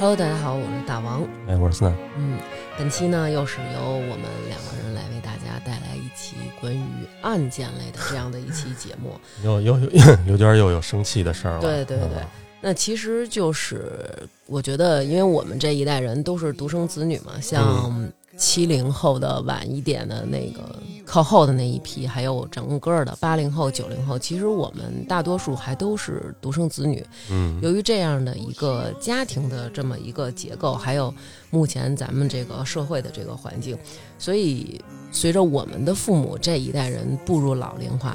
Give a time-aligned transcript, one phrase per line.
[0.00, 1.26] Hello，大家好，我是大王。
[1.48, 1.92] 哎，我是思南。
[2.16, 2.38] 嗯，
[2.78, 6.86] 本期呢又是由我们两个人来为大家带来一期关于
[7.20, 9.18] 案件类的这样的一期节目。
[9.42, 9.90] 又又 有
[10.24, 11.60] 刘娟又有生气的事儿了。
[11.60, 12.24] 对对对，
[12.60, 14.08] 那其实就是
[14.46, 27.02] 我觉得，因为我们这一代人都是独生子女嘛，像七零后的晚一点的那个靠后的那一批，还有整个的八零后、九零后，其实我们大多数还都是独生子女。
[27.30, 31.12] 嗯，由于这样的一个家庭的这么一个结构，还有
[31.48, 33.74] 目前咱们这个社会的这个环境，
[34.18, 34.78] 所以
[35.10, 38.14] 随着我们的父母这一代人步入老龄化，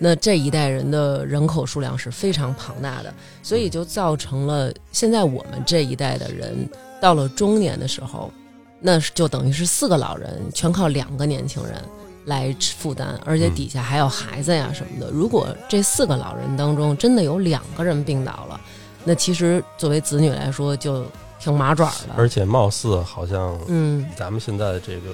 [0.00, 6.68] 那这一代人的人口数量是非常庞大的，所以就造成了现在我们这一代的人
[7.00, 8.32] 到了中年的时候，
[8.80, 11.80] 那就等于是四个老人全靠两个年轻人。
[12.24, 15.10] 来负担，而且底下还有孩子呀什么的。
[15.10, 18.60] 如果这四个老人当中真的有两个人病倒了，
[19.04, 21.04] 那其实作为子女来说就
[21.40, 22.14] 挺麻爪的。
[22.16, 25.10] 而且貌似好像，嗯，咱们现在这个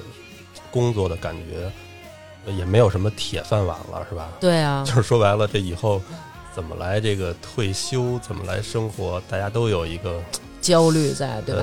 [0.70, 4.28] 工作的感觉也没有什么铁饭碗了，是吧？
[4.39, 6.03] 对啊，就是说白了，这以后
[6.55, 10.20] 怎么来这个退休，怎么来生活，大家都有一个
[10.61, 11.62] 焦虑在，对吧？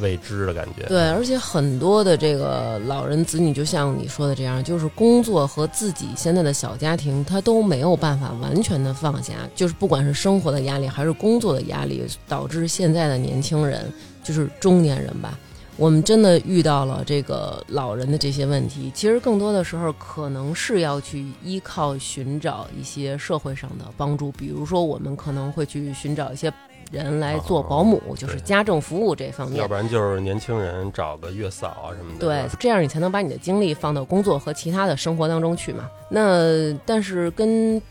[0.00, 0.84] 未知的感觉。
[0.86, 9.34] 对，而且很多的这个老人子女，就像你说的这样，就是工作和自己现在的小家庭，他都没有办法完全的放下。
[9.54, 15.38] 就是不管是生活的压力，还是工作的压力，导致现在的年轻人，就是中年人吧。
[15.78, 26.52] 我们真的遇到了这个老人的这些问题，其实更多的时候可能是要去依靠寻找一些社会上的帮助，比如说我们可能会去寻找一些
[26.92, 29.58] 人来做保姆，就是家政服务这方面。
[29.58, 32.20] 要不然就是年轻人找个月嫂啊什么的。
[32.20, 35.90] 对，这样你才能把你的精力放到工作和其他的生活当中去嘛。
[36.08, 37.82] 那但是跟。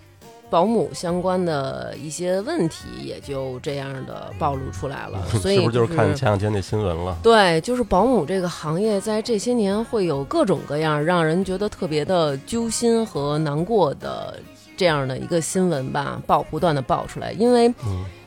[0.52, 7.18] 保姆相关的一些问题也就这样的暴露出来了，所以是不是就是看前两天那新闻了？
[7.24, 14.38] 对，就是保姆这个行业在这些年会有各种各样让人觉得特别的揪心和难过的
[14.76, 17.74] 这样的一个新闻吧，爆不断的爆出来，因为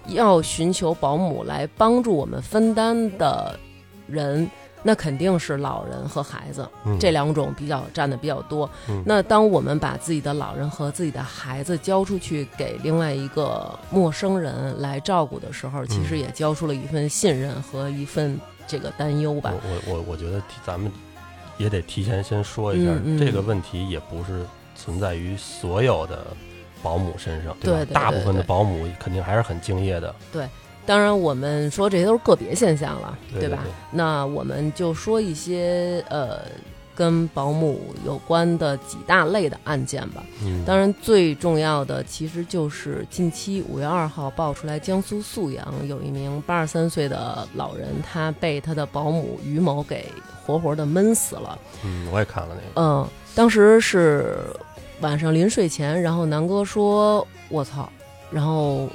[0.09, 3.59] 要寻求保姆来帮助我们分担的
[4.07, 4.51] 人。
[4.87, 6.69] 那肯定是老人和孩子
[7.01, 8.69] 这两种比较占的比较多。
[9.07, 19.55] 那当我们把自己的老人和自己的孩子交出去给另外一个陌生人来照顾的时候，其实也交出了一份信任和一份这个担忧吧。
[19.55, 20.93] 我我我觉得咱们
[21.57, 24.45] 也得提前先说一下，这个问题也不是
[24.77, 26.27] 存在于所有的
[26.85, 27.91] 保姆身上，对吧？
[27.95, 30.15] 大部分的保姆肯定还是很敬业的。
[30.31, 30.47] 对。
[30.87, 33.65] 当然，我们说这些都是个别现象了，对吧？
[33.91, 36.41] 那我们就说一些呃，
[36.95, 40.23] 跟保姆有关的几大类的案件吧。
[40.45, 50.13] 嗯，当然最重要的其实就是近期五月二号爆出来，江苏宿阳有一名八十三岁的老人，他被他的保姆于某给
[50.45, 51.59] 活活的闷死了。
[51.83, 52.87] 嗯，我也看了那个。
[52.87, 54.37] 嗯，当时是
[55.01, 57.89] 晚上临睡前，然后南哥说：“我操！”
[58.31, 58.89] 然后。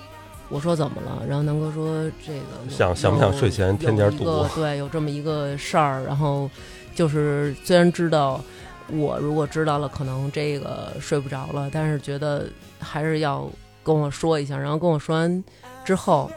[0.51, 1.23] 我说怎么了？
[1.27, 4.43] 然后南哥说这个想想不想睡前添点堵？
[4.55, 6.03] 对，有这么一个事儿。
[6.05, 6.49] 然后
[6.95, 8.41] 就是虽然知道
[8.87, 12.47] 我如果知道了，可能这个睡不着了，但是觉得
[12.79, 13.47] 还是要
[13.83, 14.57] 跟我说一下。
[14.57, 15.43] 然后跟我说完
[15.85, 16.31] 之后，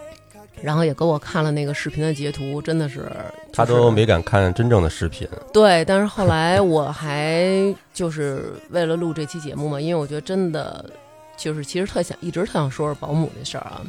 [0.63, 3.11] 然后也给我看了那个视频的截图，真的是
[3.53, 5.29] 他都没敢看真正的视频。
[5.53, 10.89] 对，但是后来我还就是为了录这期节目嘛，因为我觉得真的
[11.37, 13.83] 就是其实特想一直特想说说保姆这事儿啊。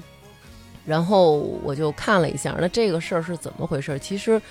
[0.85, 3.97] 然后我就看了一下，那这个事儿是怎么回事？
[3.99, 4.41] 其实，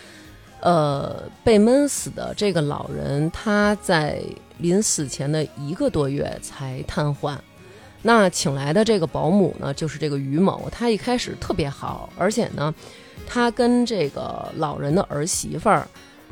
[0.60, 4.22] 呃，被闷死的这个老人，他在
[4.56, 7.37] 临死前的一个多月才瘫痪。
[8.03, 12.75] 那请来的这个保姆呢，就是这个于某，他一开始特别好，而且呢，
[13.27, 15.87] 他跟这个老人的儿媳妇儿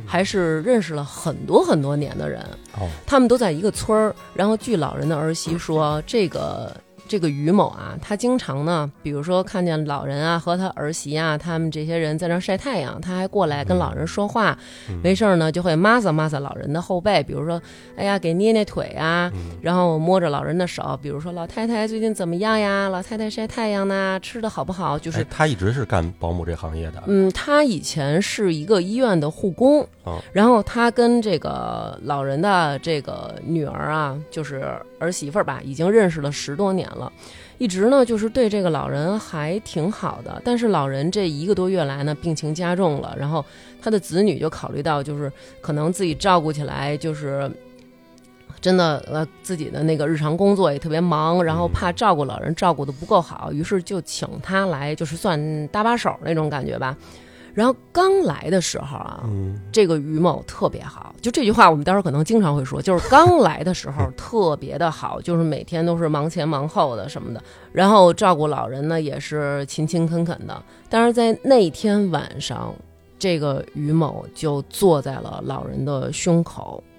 [0.04, 2.40] 还是认识了很多很多年的人。
[2.78, 4.14] 哦，他们都在一个村儿。
[4.34, 6.74] 然后据老人的儿媳说，这个。
[7.10, 14.56] 这个于某啊，他经常呢，比如说看见老人啊和他儿媳啊，他们这些人在那晒太阳，他还过来跟老人说话，
[15.02, 17.60] 没事儿呢就会抹擦抹擦老人的后背，比如说，
[17.96, 19.28] 哎呀，给捏捏腿啊，
[19.60, 22.88] 然后摸着老人的手，比如说老太太最近怎么样呀？
[22.88, 24.96] 老太太晒太阳呢，吃的好不好？
[24.96, 27.02] 就是他一直是干保姆这行业的。
[27.08, 29.84] 嗯，他以前是一个医院的护工，
[30.32, 34.64] 然后他跟这个老人的这个女儿啊，就是
[35.00, 36.99] 儿媳妇儿吧，已经认识了十多年了。
[37.00, 37.12] 了，
[37.58, 43.44] 一直呢就是对这个老人还挺好的，但是老人这一个多月来呢病情加重了，然后
[43.82, 47.50] 他的子女就考虑到就是可能自己照顾起来就是
[48.60, 56.96] 真的呃自己的那个日常工作也特别忙，然后怕照顾老人照顾的不够好，于是就请他来就是算搭把手那种感觉吧。
[57.60, 70.62] 然后刚来的时候啊，嗯，这个于某特别好，就这句话我们待会儿可能经常会说，就是刚来的时候 特别的好，就是每天都是忙前忙后的什么的，然后照顾老人呢也是勤勤恳恳的。
[70.88, 72.74] 但是在那天晚上，
[73.18, 76.89] 这个于某就坐在了老人的胸口，啊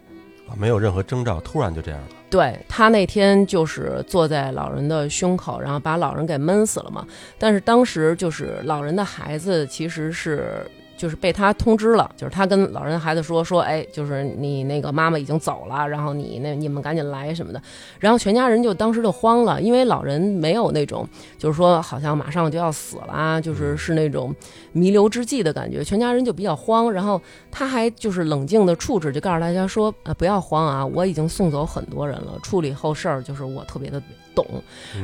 [0.57, 2.07] 没有任何征兆，突然就这样了。
[2.29, 7.05] 对他那天就是坐在老人的胸口，然后把老人给闷死了嘛。
[7.37, 10.65] 但是当时就是老人的孩子其实是
[11.01, 17.59] 就是被他通知了，就是他跟老人孩子说说，哎，就是你那个妈妈已经走了，然后你那你们赶紧来什么的。
[17.97, 21.03] 然后全家人就当时就慌了，因为老人没有那种
[21.39, 24.31] 就是说好像马上就要死了，就是是那种
[24.73, 26.91] 弥留之际的感觉，全家人就比较慌。
[26.91, 27.19] 然后
[27.49, 33.99] 他还就是冷静的处置，就告诉大家说，呃，不要慌啊，我已经送走很多人了，处理后事儿就是我特别的
[34.35, 34.45] 懂。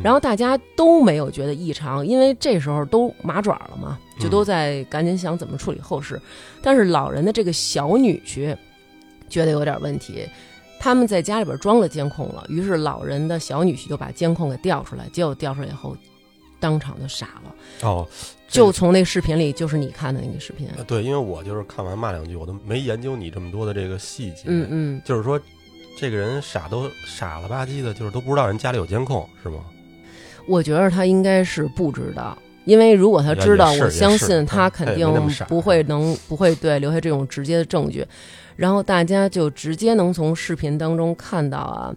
[0.04, 6.22] 然后大家都没有觉得异常，因为这时候都麻爪了嘛，就都在赶紧想怎么处理后事。
[6.62, 8.56] 但是老人的这个小女婿
[9.30, 10.28] 觉得有点问题，
[10.80, 15.96] 他们在家里边装了监控了，于是老人的小女婿就把监控给调出来，结果调出来以后，
[16.60, 17.88] 当场就傻了。
[17.88, 18.08] 哦，
[18.48, 24.44] 就从那视频里，就是你看的那个视频，呃对，因为我就是看完骂两句，我都没研究你这么多的这个细节。
[24.46, 25.40] 嗯嗯，就是说，
[26.00, 29.60] 这个人傻都傻了吧唧的，就是都不知道人家里有监控，是吗？
[30.48, 32.38] 我觉得他应该是不知道，
[32.68, 35.10] 因为如果他知道，我相信他肯定
[35.48, 38.06] 不会能不会对留下这种直接的证据，
[38.58, 41.96] 然后大家就直接能从视频当中看到啊，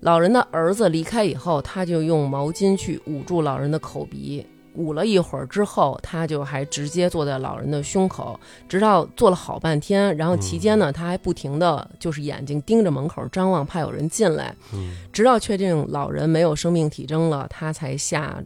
[0.00, 4.46] 老人的儿子离开以后，他就用毛巾去捂住老人的口鼻。
[4.76, 8.38] 捂了一会儿之后，他就还直接坐在老人的胸口，
[8.68, 10.16] 直到坐了好半天。
[10.16, 14.54] 然后期间呢，他还不停的就是眼睛盯着门口张望，怕有人进来。
[14.72, 18.40] 嗯，直到确定老人没有生命体征了，他才下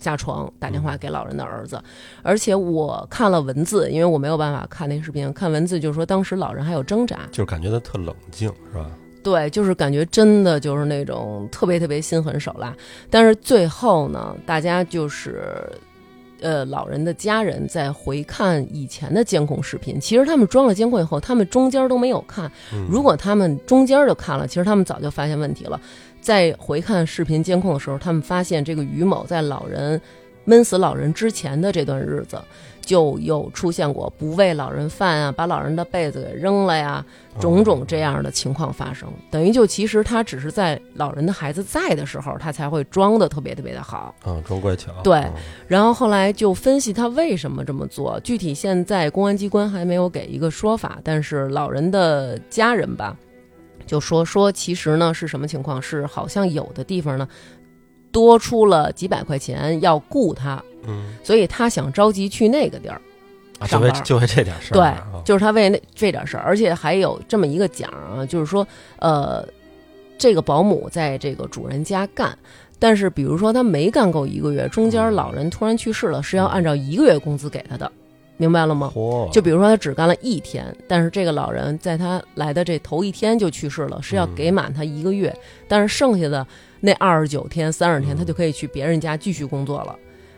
[0.00, 1.82] 下床打电话给老人的儿子。
[2.22, 8.90] 而且我看了文字，因为我没有办法看那视频，看文字就是说当时老人还有挣扎，就是感觉他特冷静，是吧？
[9.22, 12.74] 对，就是感觉真的就是那种特别特别心狠手辣。
[13.10, 15.68] 但是最后呢，大家就是。
[16.42, 22.44] 呃，老人的家人在回看以前的监控视频，其实他们装了监控以后，他们中间都没有看，
[22.74, 25.80] 嗯如果他们中间就看了，其实他们早就发现问题了。
[26.26, 30.00] 在回看视频监控的时候，他们发现这个于某在老人
[30.44, 32.36] 闷死老人之前的这段日子，
[32.80, 37.06] 就有出现过不喂老人饭啊，把老人的被子给扔了呀，
[37.38, 39.08] 种种这样的情况发生。
[39.30, 44.12] 等于就其实他只是在老人的孩子在的时候，他才会装的特别特别的好。
[44.26, 44.90] 嗯，装乖巧。
[45.04, 45.32] 对嗯
[45.68, 53.16] 然后后来就分析他为什么这么做，具体现在公安机关还没有给一个说法，但是老人的家人吧，
[53.86, 55.80] 就说说其实呢是什么情况？
[55.80, 57.28] 是好像有的地方呢
[58.10, 63.00] 多出了几百块钱要雇他，嗯，所以他想着急去那个地儿。
[63.58, 68.68] 啊就为就为这点事儿对啊，就是他为那这点事儿，而且还有这么一个奖啊，就是说，
[68.98, 69.42] 呃，
[70.18, 72.36] 这个保姆在这个主人家干，
[72.78, 77.90] 但是比如说他没干够一个月，中间老人突然去世了，是要按照一个月工资给他的，
[78.36, 78.92] 明白了吗？
[78.94, 85.34] 嚯，就比如说他只干了一天，但是这个老人在他来的这头一天就去世了，是要给满他一个月，
[85.66, 86.46] 但是剩下的
[86.80, 89.96] 那二十九天、三十天，嗯他就可以去别人家继续工作了，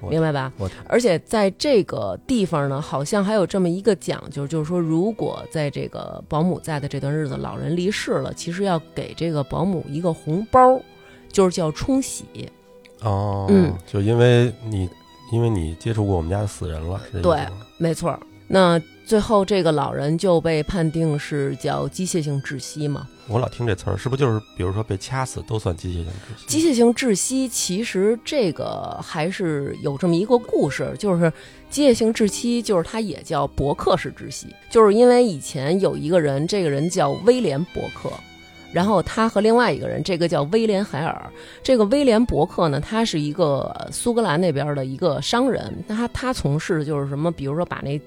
[0.08, 0.52] 明白吧？
[0.58, 10.80] 我而且在这个地方呢，好像还有这么一个讲究，就是说，如果在这个保姆在的这段日子，老人离世了，其实要给这个保姆一个红包，
[11.32, 12.24] 就是叫冲喜。
[13.02, 14.88] 哦，嗯，就因为你
[15.30, 18.20] 因为你接触过我们家的死人了，对没错儿。
[18.50, 23.06] 那最后这个老人就被判定是叫机械性窒息嘛？
[23.28, 26.46] 我老听这词儿，是不是就是比如说被掐死都算机械性窒息？
[26.46, 31.30] 机械性窒息其实这个还是有这么一个故事，就是
[31.68, 38.10] 机械性窒息，就是它也叫伯克式窒息，就是因为以前有一个人，这个人叫威廉伯克。
[38.72, 41.30] 然后他和另外一个人，这个叫威廉海尔。
[41.62, 45.72] 这个威廉伯克呢，他是一个呃苏格兰那边的一个商人。
[45.88, 48.00] 他他从事的就是什么，比如说把那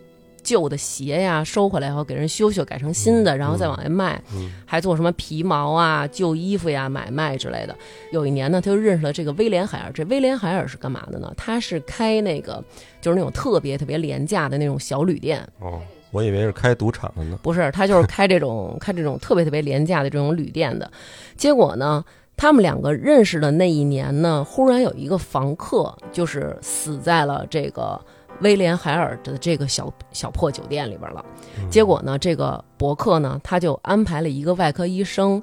[0.43, 4.21] 旧的鞋呀收回来以后给人修修，改成新的，然后再往外卖。
[4.35, 7.75] 嗯还做什么皮毛啊、旧衣服呀、买卖之类的。
[8.11, 9.91] 有一年呢，他就认识了这个威廉海尔。
[9.93, 11.33] 这威廉海尔是干嘛的呢？
[11.35, 12.63] 他是开那个
[13.01, 17.39] 就是那种特别特别廉价的那种小旅店，哦，我以为是开赌场的呢。
[17.41, 20.89] 不是，他就是开这种 开这种特别特别廉价的这种旅店的。
[21.35, 22.03] 结果呢，
[22.37, 27.99] 他们两个认识的那一年呢，忽然有一个房客就是死在了这个
[28.41, 31.23] 威廉海尔的这个小小破酒店里边了。
[31.59, 35.41] 嗯结果呢，这个伯克呢，他就安排了一个外科医生，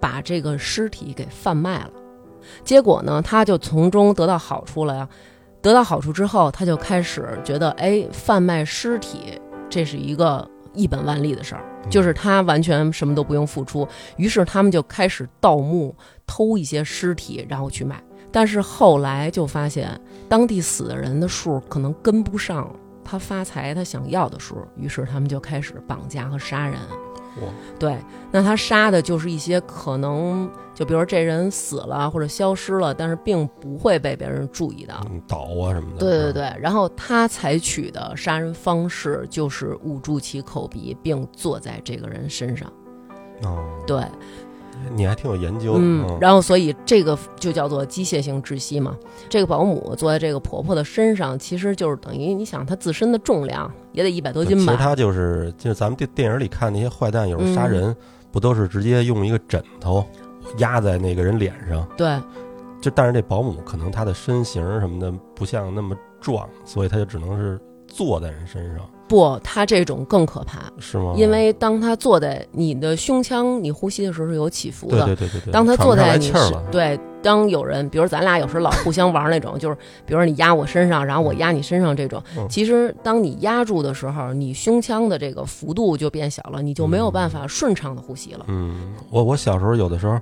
[0.00, 1.90] 把这个尸体给贩卖了。
[2.62, 5.08] 结果呢，他就从中得到好处了呀。
[5.62, 9.40] 得到好处之后，他就开始觉得，哎，贩卖尸体
[9.74, 13.84] 这是一个一本万利的事儿，就是他完全什么都不用付出。
[14.16, 15.92] 于是他们就开始盗墓，
[16.28, 18.00] 偷一些尸体，然后去卖。
[18.30, 22.72] 但是后来就发现，当地死的人的数可能跟不上
[23.04, 26.78] 他发财他想要的时候，于是他们就开始绑架和杀人。
[27.80, 27.98] 对，
[28.30, 35.98] 那他杀的就是一些可能，就比如这人死了或者消失了，但是并不会被别人注意到，倒啊什么的。
[35.98, 42.72] 对对对，然后他采取的杀人方式就是捂住其口鼻，并坐在这个人身上。
[43.42, 44.00] 哦，对。
[44.94, 48.96] 你还挺有研究，嗯，然后所以这个就叫做机械性窒息嘛。
[49.28, 54.72] 这个保姆坐在这个婆婆的身上，其实就是等于你想她自身的重量也得一百多斤吧。
[54.72, 57.94] 其实她就是就是咱们电电影里看那些坏蛋，有时候杀人
[58.30, 60.04] 不都是直接用一个枕头
[60.58, 61.86] 压在那个人脸上？
[61.96, 62.18] 对，
[62.80, 68.84] 就但是这保姆可能她的身形什么的不像那么壮，所以她就只能是坐在人身上。
[69.06, 71.14] 不，他这种更可怕，是吗？
[71.16, 75.04] 因为当他坐在你的胸腔，你呼吸的时候是有起伏的。
[75.04, 75.52] 对对对对。
[75.52, 76.32] 当他坐在你
[76.70, 79.74] 对，当有人，比如咱俩有时候老互相玩那种，就是
[80.06, 88.44] 比如说你压我身上，然后我压你身上这种，其实当你压住的时候，你胸腔的这个幅度就变小了，你就没有办法顺畅的呼吸了。
[88.48, 90.18] 嗯，我我小时候有的时候。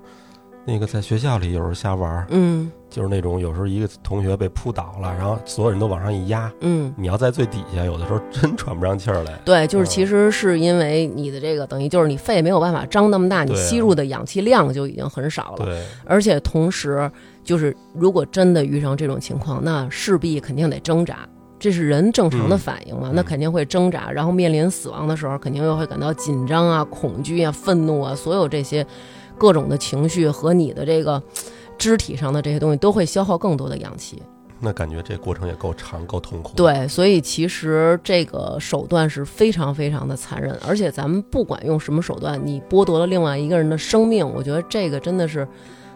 [0.65, 9.33] 那个在学校里有时候瞎玩嗯，就是那种有时候一个同学被扑倒了，然后所有人都往上一压，嗯，你要在最底下，有的时候真喘不上气儿来。
[9.45, 15.67] 对，就是其实是因为你的这个等于就是你肺没有办法张那么大，你吸入的氧气量就已经很少了。
[15.67, 17.11] 对，而且同时
[17.43, 21.29] 就是如果真的遇上这种情况，那势必肯定得挣扎，
[21.59, 28.87] 这是人正常的反应嘛，那肯定会挣扎，然后面临死亡的时候，肯定又会感到紧张啊、恐惧啊、愤怒啊，所有这些。
[29.39, 31.23] 各种的情绪和你的这个
[31.79, 34.23] 肢体上的这些东西都会消耗更多的氧气，
[34.61, 36.55] 那感觉这过程也够长、够痛苦。
[36.55, 45.49] 对，所以其实这个手段是非常非常的残忍，而且咱们不管用什么手段，你剥夺了另外一个人的生命，我觉得这个真的是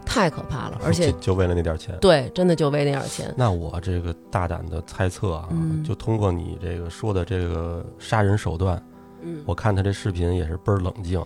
[0.04, 0.80] 太可怕了。
[0.82, 3.32] 而且就为了那点钱，对，真的就为那点钱。
[3.36, 5.48] 那我这个大胆的猜测啊，
[5.86, 8.82] 就通过你这个说的这个杀人手段，
[9.22, 11.22] 嗯，我看他这视频也是倍儿冷静。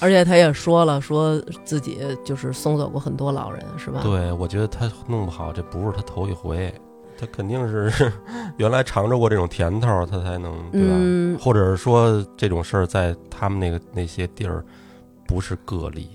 [0.00, 4.00] 而且他也说了，说自己就是送走过很多老人，是吧？
[4.02, 6.72] 对，我觉得他弄不好，这不是他头一回，
[7.18, 7.92] 他肯定是
[8.58, 10.82] 原来尝着过这种甜头，他才能对
[11.36, 11.38] 吧？
[11.42, 14.64] 或者是说这种事儿在他们那个那些地儿
[15.26, 16.08] 不是个例，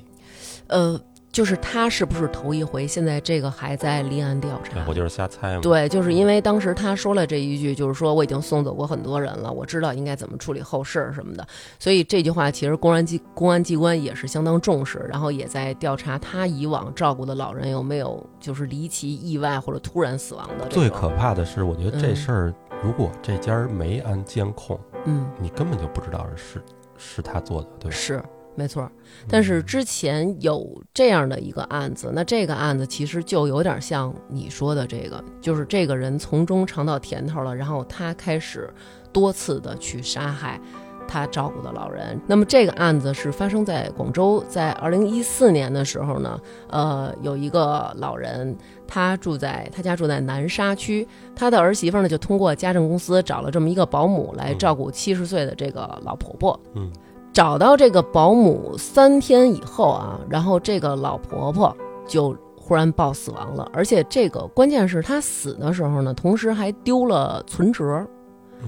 [0.67, 0.99] 呃。
[1.31, 2.87] 就是他是不是头一回？
[2.87, 4.83] 现在这个还在立案调查。
[4.87, 5.61] 我就是瞎猜嘛。
[5.61, 11.47] 对，就是因为当时他说了这一句，就是说我已经送走过很多人了，我知道应该怎么处理后事什么的。
[11.77, 20.67] 所以这句话其实公安机公安机关也是相当重视，然后也在调查他以往照顾的老人有没有就是离奇意外或者突然死亡的。
[20.67, 26.61] 最可怕的是，我觉得这事儿如果这家没安监控，嗯，你根本就不知道是
[26.97, 27.95] 是他做的，对吧？
[27.95, 28.23] 是。
[28.59, 28.91] 没错，
[29.29, 38.69] 但是之前有这样的一个案子，那这个案子其实就有点像你说的这个，就是这个人从中尝到甜头了，然后他开始
[39.13, 40.59] 多次的去杀害
[41.07, 42.19] 他照顾的老人。
[42.27, 46.37] 那么这个案子是发生在广州，在二零一四年的时候呢，
[46.67, 48.53] 呃，有一个老人，
[48.85, 56.91] 他住在他家住在南沙区，他的儿媳妇呢就通过家政公司找了这么一个保姆来照顾七十岁的这个老婆婆，嗯。
[57.39, 61.73] 找到这个保姆三天以后啊，然后这个老婆婆
[62.05, 68.05] 就忽然报死亡了，而且这个关键是她死的时候呢，同时还丢了存折，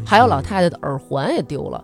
[0.05, 1.83] 还有老太太的耳环也丢了。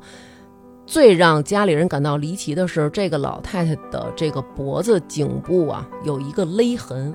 [0.85, 7.13] 最让家里人感到离奇的是，这个老太太的这个脖子颈部啊有一个勒痕。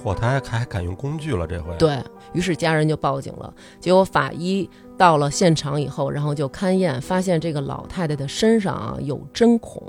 [0.00, 1.74] 嚯，她还还敢用工具了，这回。
[1.76, 2.00] 对
[2.34, 4.70] 于是家人就报警了，结果法医。
[4.98, 9.80] 到了现场以后，然后就勘验，发现这个老太太的身上啊有针孔，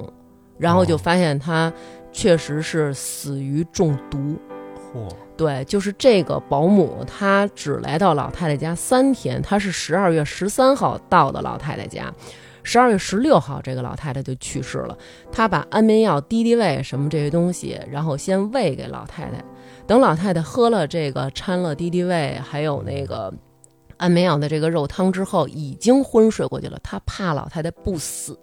[0.60, 1.74] 然后就发现她
[2.13, 4.38] 确实是死于中毒。
[4.94, 5.10] 嚯！
[5.36, 12.13] 对，就是这个保姆，她只来到老太太家三天，她是十二月十三号到的老太太家，
[12.62, 14.96] 十二月十六号这个老太太就去世了。
[15.32, 19.44] 她把安眠药、敌敌畏什么这些东西，然后先喂给老太太，
[19.88, 23.34] 等老太太喝了这个掺了敌敌畏，还有那个。
[24.00, 26.79] 安眠药的这个肉汤之后，已经昏睡过去了。
[26.82, 28.39] 他怕老太太不死，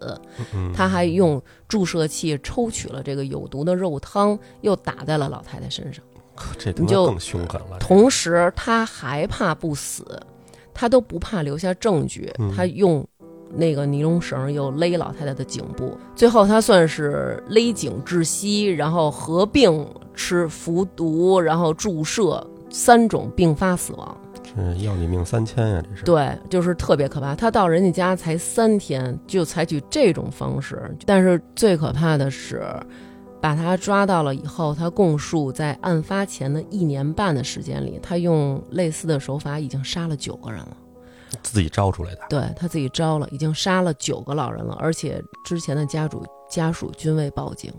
[0.75, 6.05] 他还用注射器抽取了这个有毒的肉汤，又打在了老太太身上。
[6.59, 7.79] 这就更凶狠了。
[7.81, 10.05] 同时，他还怕不死，
[10.75, 12.31] 他都不怕留下证据。
[12.55, 13.03] 他用
[13.51, 24.15] 那个尼龙绳又勒老太太的颈部，最后他算是勒颈窒息，然后合并吃服毒，然后注射三种并发死亡。
[24.57, 25.83] 是要你命三千呀！
[25.91, 27.35] 这是对，就是特别可怕。
[27.35, 30.91] 他到人家家才三天，就采取这种方式。
[31.05, 32.65] 但是最可怕的是，
[33.41, 40.77] 把他抓到了以后，他供述在案发前的一年半的时间里，他用类似的手法已经杀了九个人了。
[41.43, 47.71] 自己招出来的，对他自己招了，已经杀了九个老人了，而且之前的家主家属均未报警，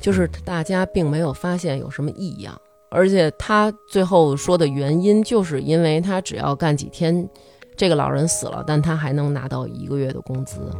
[0.00, 2.58] 就是大家并没有发现有什么异样。
[2.92, 7.28] 而且他最后说的原因，就是因为他只要干几天，
[7.74, 10.70] 这个老人死了，但他还能拿到一个月的工资。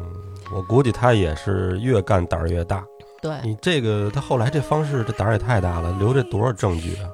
[0.54, 2.85] 我估计他也是越干胆儿越大。
[3.23, 7.09] 对你这个，他后来这方式，这胆儿也太大了，留着多少证据啊？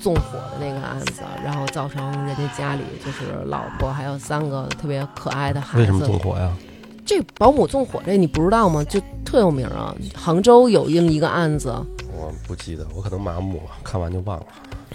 [0.00, 5.78] 纵火的那个案子，然后造成人家家里就是老婆还有三个特别可爱的孩子。
[5.78, 6.52] 为什么纵火呀？
[7.04, 8.84] 这保姆纵火这你不知道吗？
[8.84, 9.94] 就特有名啊！
[10.14, 11.74] 杭州有这么一个案子。
[12.14, 14.46] 我不记得，我可能麻木了，看完就忘了。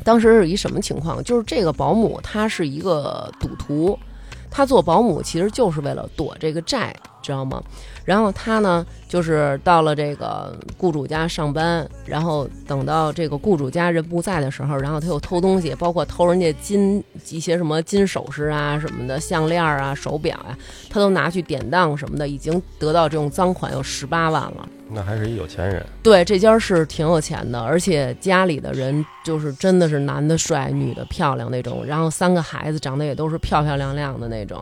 [0.03, 1.23] 当时是一什么情况？
[1.23, 3.97] 就是这个保姆她是一个赌徒，
[4.51, 7.63] 她做保姆其实就是为了躲这个债，知道吗？
[8.05, 20.57] 然后他呢，就是到了这个雇主家上班，然后等到这个雇主家人不在的时候，然后他又偷东西，包括偷人家金一些什么金首饰啊什么的项链啊手表呀，
[20.89, 24.67] 他都拿去典当什么的，已经得到这种赃款有十八万了。
[24.89, 25.83] 那还是一有钱人。
[26.03, 34.61] 对，这家是挺有钱的，而且家里的人就是真的是男的帅，女的漂亮那种，然后三个孩子长得也都是漂漂亮亮的那种。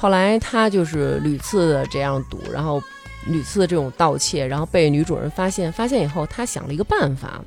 [0.00, 2.82] 后来他就是屡次这样赌，然后
[3.26, 5.70] 屡次这种盗窃，然后被女主人发现。
[5.70, 7.38] 发现以后，他想了一个办法，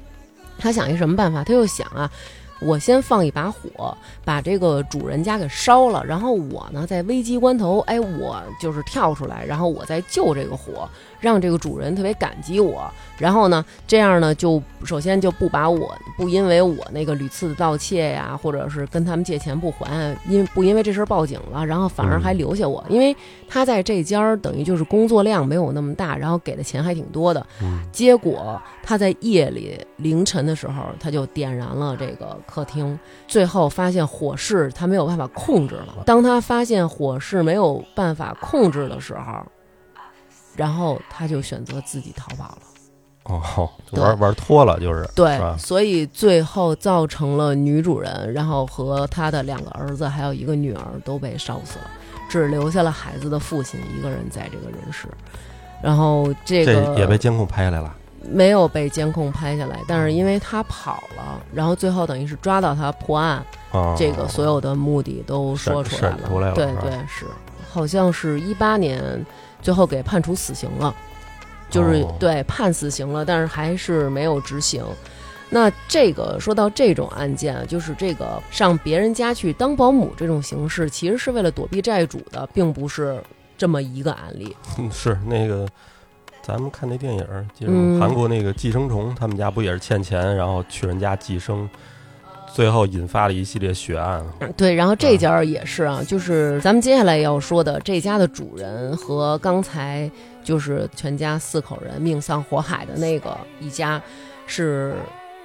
[0.60, 1.44] 他想一什么办法？
[1.44, 2.12] 他又想啊。
[2.60, 10.88] 我先放一把火，把这个主人家给烧了，然后我呢，在危机关头，哎，我就是跳出来，然后我再救这个火，
[11.24, 12.84] 让这个主人特别感激我。
[13.18, 23.16] 然后呢，这样呢，就首先就不把我不因为我那个屡次的盗窃呀，或者是跟他们借钱不还，因不因为这事儿报警了，然后反而还留下我，因为
[23.48, 27.46] 他在这家儿等于就是工作量没有那么大，然后给的钱还挺多的。
[27.92, 32.38] 结果他在夜里凌晨的时候，他就点燃了这个。
[32.46, 36.04] 客厅，最后发现火势他没有办法控制了。
[36.06, 39.46] 当他发现火势没有办法控制的时候，
[40.56, 42.58] 然后他就选择自己逃跑了。
[43.24, 45.10] 哦，玩玩脱了就是。
[45.16, 51.86] 对，所以最后造成了女主人，然后和他的两个儿子还有一个女儿都被烧死了，
[52.30, 55.08] 只留下了孩子的父亲一个人在这个人世。
[55.82, 57.96] 然后这个也被监控拍下来了。
[58.30, 63.46] 没有被监控拍下来，但是因为他跑了，然后最后等于是抓到他破案，
[63.98, 66.54] 这个所有的目的都说出来了。
[66.54, 67.26] 对对是，
[67.70, 69.26] 好像是一八年
[69.64, 70.94] 最后给判处死刑了，
[71.72, 74.86] 就是对判死刑了，但是还是没有执行。
[75.50, 83.20] 那这个说到这种案件，就是这个上别人家去当保姆这种形式，其实是为了躲避债主的，并不是
[83.58, 84.56] 这么一个案例。
[84.78, 85.68] 嗯是那个。
[86.46, 87.26] 咱们看那电影，
[87.58, 91.70] 就是韩国那个《寄生虫》，他们家不也是欠钱，然后去人家寄生，
[92.54, 94.24] 最后引发了一系列血案。
[94.56, 100.10] 对，然后这家也是啊，就是咱们接下来要说的这家的主人和刚才
[100.44, 104.00] 就是全家四口人命丧火海的那个一家
[104.46, 104.94] 是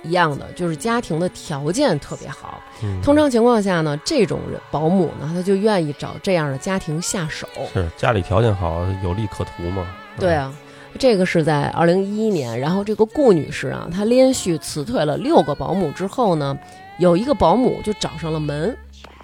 [0.03, 2.61] 一样的，就是家庭的条件特别好。
[3.03, 7.49] 通常情况下呢，这种人保姆呢，他就愿意找这样的家庭下手。
[7.73, 9.87] 是家里条件好，有利可图嘛？
[10.19, 10.53] 对啊。
[10.99, 16.59] 这个是在二零一一年，然后这个顾女士啊，她连续辞退了六个保姆之后呢，
[16.99, 18.77] 有一个保姆就找上了门，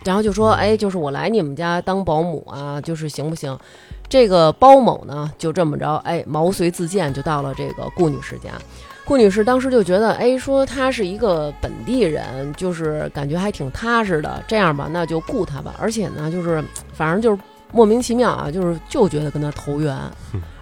[0.04, 3.56] 然后就说：“哎，就是我来你们家当保姆啊，就是行不行？”
[4.08, 8.50] 这个包某呢，就这么着，哎，毛遂自荐就到了这个顾女士家。
[9.04, 14.42] 顾女士当时就觉得，哎，说她是一个本地人，就是感觉还挺踏实的。
[14.46, 15.74] 这样吧，那就雇她吧。
[15.78, 17.42] 而且呢，就是反正就是。
[17.72, 19.98] 莫名其妙啊，就是就觉得跟她投缘，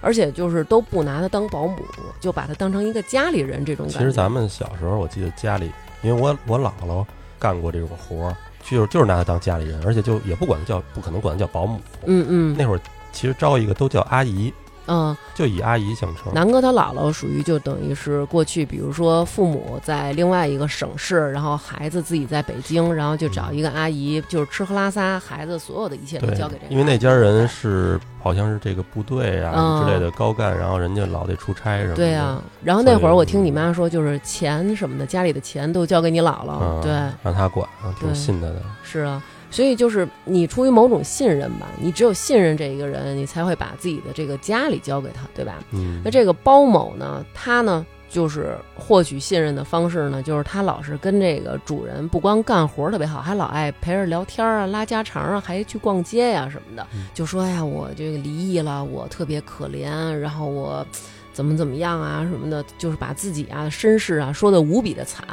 [0.01, 1.77] 而且就是都不拿她当保姆，
[2.20, 3.98] 就把她当成一个家里人这种感觉。
[3.98, 5.70] 其实咱们小时候，我记得家里，
[6.03, 7.05] 因为我我姥姥
[7.38, 11.81] 干过这种活儿，就是就是拿她当家里人，而且就也不管她叫，不可能管她叫保姆。
[12.05, 12.81] 嗯嗯，那会儿
[13.12, 14.53] 其实招一个都叫阿姨。
[14.87, 16.33] 嗯，就以阿姨相称。
[16.35, 26.71] 南哥他姥姥属于就等于是过去，比如说父母在另外一个省市，然后孩子自己在北京，然后就找一个阿姨，就是吃喝拉撒，孩子所有的一切都交给这个。
[26.71, 31.97] 因为那家人是好像是这个部队啊之类的高干，然后人家老得出差什么的。
[31.97, 36.92] 对啊，然后那会儿我听你妈说，就是钱什么的，家里的钱都交给你姥姥，对，
[37.23, 37.68] 让她管，
[38.01, 38.61] 挺信她的。
[38.83, 39.23] 是啊。
[39.53, 45.62] 所以就是你出于某种信任吧，你只有信任这一个人，你才会把自己的这个家里交给他，对吧？
[45.71, 46.01] 嗯。
[46.05, 56.87] 那这个包某呢，他呢就是获取信任的方式呢，就是他老是跟这个主人不光干活特别好，还老爱陪着聊天啊、拉家常啊，还去逛街呀什么的。
[57.15, 60.85] 就说呀，我这个离异了，我特别可怜，然后我。
[61.33, 65.27] 怎么怎么样啊什么的，就是把自己啊身世啊说的无比的惨。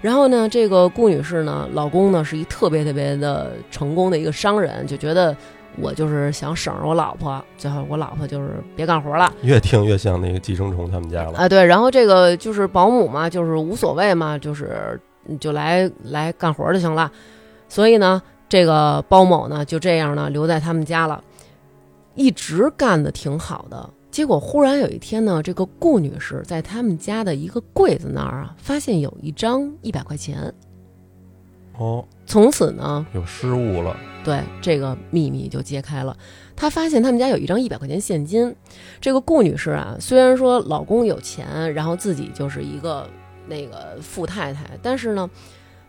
[0.00, 5.36] 然后呢，这个顾女士呢，老公呢是一特别特别的成功的一个商人，就觉得
[5.78, 9.32] 我就是想省着我老婆，最后我老婆就是别干活了。
[9.42, 11.48] 越听越像那个寄生虫他们家了啊！
[11.48, 15.00] 对，然后这个就是保姆嘛，就是无所谓嘛，就是
[15.40, 17.10] 就来来干活就行了。
[17.68, 21.24] 所以呢，这个包某呢就这样呢留在他们家了，
[22.14, 23.88] 一直干的挺好的。
[24.12, 30.52] 结果忽然有一天呢，这个顾女士在他们家的一个柜子那儿啊，发现有一张一百块钱。
[31.78, 33.96] 哦，从此呢，有失误了。
[34.22, 36.14] 对，这个秘密就揭开了。
[36.54, 38.54] 她发现他们家有一张一百块钱现金。
[39.00, 43.08] 这个顾女士啊，虽然说老公有钱，然后自己就是一个
[43.48, 45.28] 那个富太太，但是呢，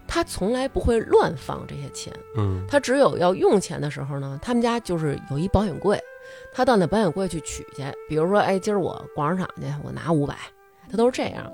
[0.07, 2.13] 她从来不会乱放这些钱。
[2.37, 6.01] 嗯，她只有要用钱的时候呢，他们家就是有一保险柜。
[6.53, 10.35] 他到那保险柜去取去，比如说，哎，今儿我逛商场去，我拿五百，
[10.89, 11.51] 他都是这样，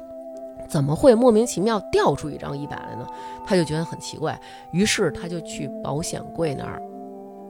[0.67, 3.07] 怎么会莫名其妙掉出一张一百来呢？
[3.45, 4.39] 他就觉得很奇怪，
[4.73, 6.81] 于是他就去保险柜那儿，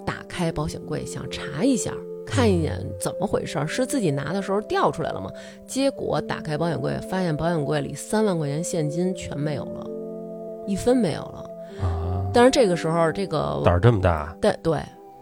[0.06, 1.92] 打开保险柜想查一下，
[2.26, 5.32] 看一眼怎么回事，是自己拿的时候掉出来了吗？
[5.66, 9.86] 结果打开保险柜，发现保险柜里三万块钱现金全没有了，
[10.68, 11.50] 一分没有了
[11.82, 12.30] 啊！
[12.32, 14.80] 但是这个时候，这个胆儿这么大，对对。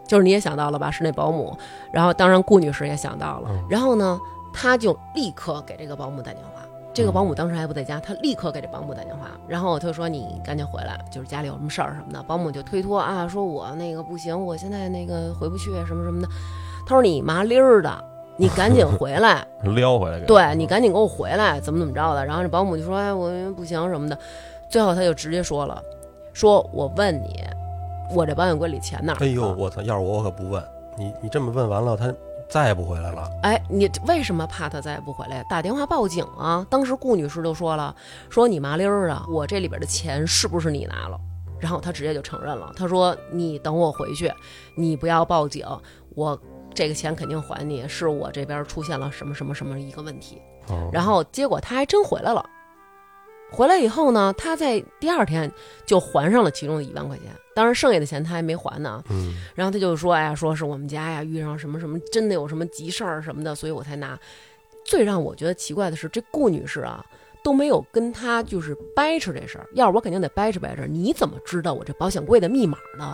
[0.08, 0.90] 就是你也想到了吧？
[0.90, 1.56] 是那保姆，
[1.92, 4.20] 然后当然顾女士也想到了，然后呢，
[4.54, 6.64] 她就立刻给这个保姆打电话。
[6.94, 16.28] 这个保姆当时还不在家，她立刻给这保姆打电话，然后他就说：“你赶紧回来，就是家里有什么事儿什么的。”保姆就推脱啊，说我那个不行，我现在那个回不去什么什么的。
[16.88, 18.04] 她说：“你麻溜儿的，
[18.36, 20.20] 你赶紧回来， 撩回来。
[20.22, 24.18] 对你赶紧给我回来，怎么怎么着的。”然后这保姆就说：“哎，我不行什么的。”
[24.68, 25.80] 最后她就直接说了
[26.34, 27.44] ：“说我问你。”
[28.14, 29.16] 我这保险柜里钱呢？
[29.20, 29.82] 哎呦，我操！
[29.82, 30.64] 要是我，我可不问
[30.98, 31.14] 你。
[31.22, 32.14] 你这么问完了，他
[32.50, 33.30] 再也不回来了。
[33.44, 35.44] 哎，你为什么怕他再也不回来？
[35.50, 36.66] 打电话报警啊！
[36.70, 37.94] 当时顾女士就说了
[38.30, 41.20] ：“说你麻溜儿啊，我这里边的钱是不是你拿了？”
[41.60, 42.72] 然后他直接就承认了。
[42.76, 44.32] 他说：“你等我回去，
[44.76, 45.66] 你不要报警，
[46.16, 46.40] 我
[46.74, 47.88] 这个钱肯定还你。
[47.88, 50.42] 是我这边出现了什么什么什么一个问题。”
[50.92, 52.46] 然后结果他还真回来了。
[53.50, 55.52] 回来以后呢，他在第二天
[55.86, 59.04] 就还上了其中的一万块钱，当然剩下的钱他还没还呢。
[59.10, 64.20] 嗯，然后他就说：“哎呀，说是我们家呀遇上什么什么，真的有什么急事儿什么的，所以我才拿。”
[64.86, 67.06] 最让我觉得奇怪的是，这顾女士啊
[67.44, 69.68] 都没有跟他就是掰扯这事儿。
[69.74, 70.84] 要是我肯定得掰扯掰扯。
[70.88, 73.14] 你怎么知道我这保险柜的密码呢？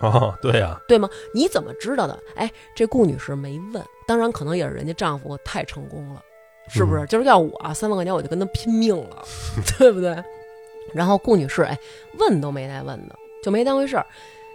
[0.00, 1.08] 哦，对呀，对吗？
[1.32, 2.18] 你怎么知道的？
[2.34, 6.20] 哎，这顾女士没问，当然可能也是人家丈夫太成功了。
[6.68, 7.06] 是不是？
[7.06, 9.24] 就是要我三万块钱，我就跟他拼命了，
[9.78, 10.22] 对不对？
[10.92, 11.78] 然后顾女士，哎，
[12.18, 14.06] 问都没带问的，就没当回事儿，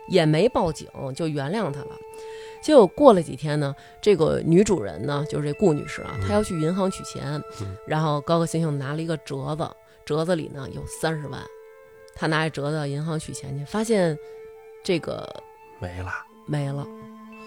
[0.10, 1.98] 也没报警，就原谅他了。
[2.62, 7.42] 结果过了几天呢，这个女主人呢，就是这顾女士啊，她要去银行取钱，
[7.86, 9.70] 然后高高兴兴拿了一个折子，
[10.06, 11.42] 折子里呢有三十万，
[12.14, 14.18] 她拿着折子到银行取钱去，发现
[14.84, 15.28] 这个
[15.80, 16.12] 没了，
[16.46, 16.86] 没了。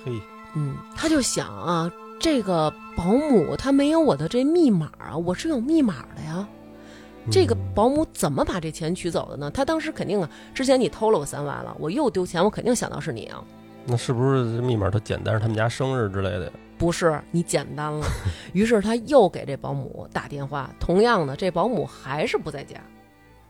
[0.04, 0.12] 嘿，
[0.56, 1.92] 嗯，她就想啊。
[2.20, 6.46] 这个保姆她没有我的这密码啊，我是有密码的呀。
[7.30, 9.50] 这个保姆怎么把这钱取走的呢？
[9.50, 13.42] 他当时肯定啊，之前你偷了我三万了，我又丢钱，我肯定想到是你啊。
[13.86, 15.34] 那是不是密码特简单？
[15.34, 16.52] 是他们家生日之类的？
[16.78, 18.06] 不是，你简单了。
[18.52, 22.76] 于是他又给这保姆打电话，同样的，这保姆还是不在家。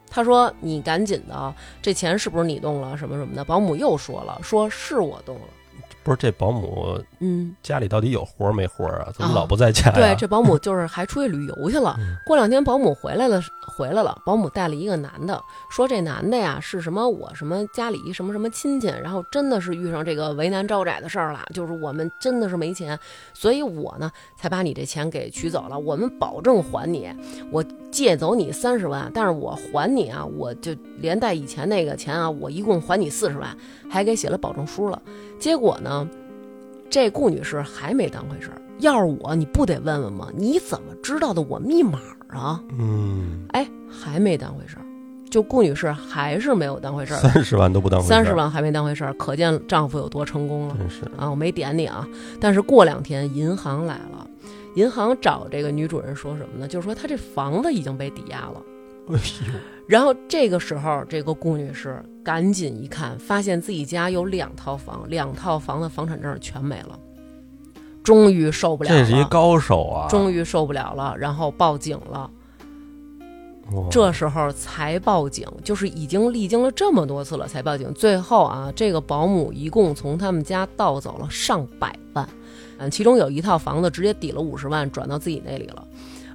[0.09, 2.97] 他说：“你赶紧的，这钱是不是你动了？
[2.97, 5.43] 什么什么的？”保姆又说了：“说是我动了。”
[6.03, 9.09] 不是这保姆，嗯，家里到底有活没活啊？
[9.13, 9.93] 怎么老不在家呀？
[9.95, 11.97] 对，这保姆就是还出去旅游去了。
[12.25, 22.99] 过两天保姆回来了，回来了，保姆带了一个男的，说这男的呀是什么我什么家里什么什么亲戚，然后真的是遇上这个为难招窄的事儿了，就是我们真的是没钱，
[23.35, 27.11] 所以我呢才把你这钱给取走了，我们保证还你，
[27.51, 33.55] 我借走你三十万，但是我还你啊，我就连带以前那个钱啊，我一共还你四十万，
[33.91, 35.01] 还给写了保证书了。
[35.41, 36.07] 结果呢，
[36.89, 38.61] 这顾女士还没当回事儿。
[38.79, 40.29] 要是我，你不得问问吗？
[40.37, 41.99] 你怎么知道的我密码
[42.29, 42.63] 啊？
[42.79, 44.85] 嗯，哎，还没当回事儿。
[45.31, 50.77] 就顾女士还是没有当回事儿，三十万都不当回事儿，三十万还没当回事儿，可见丈夫有多成功了。
[50.77, 52.07] 真是啊，我没点你啊。
[52.41, 54.27] 但是过两天银行来了，
[54.75, 56.67] 银行找这个女主人说什么呢？
[56.67, 58.63] 就是说她这房子已经被抵押了。
[59.09, 59.21] 哎呦！
[59.91, 66.97] 然后这个时候，这个顾女士赶紧一看，发现自己家有两套房，两套房的房产证全没了，
[68.05, 68.97] 终于受不了了。
[68.97, 70.07] 这是一高手啊！
[70.09, 72.31] 终于受不了了，然后报警了。
[73.91, 77.93] 这时候才报警，就是已经历经了这么多次了才报警。
[77.93, 82.29] 最后啊，这个保姆一共从他们家盗走了上百万，
[82.79, 85.85] 嗯，其中有一套房子直接抵了五十万，转到自己那里了。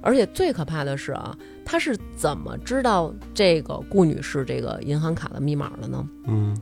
[0.06, 6.08] 而且最可怕的是啊，他是怎么知道这个顾女士这个银行卡的密码的呢？
[6.28, 6.56] 嗯，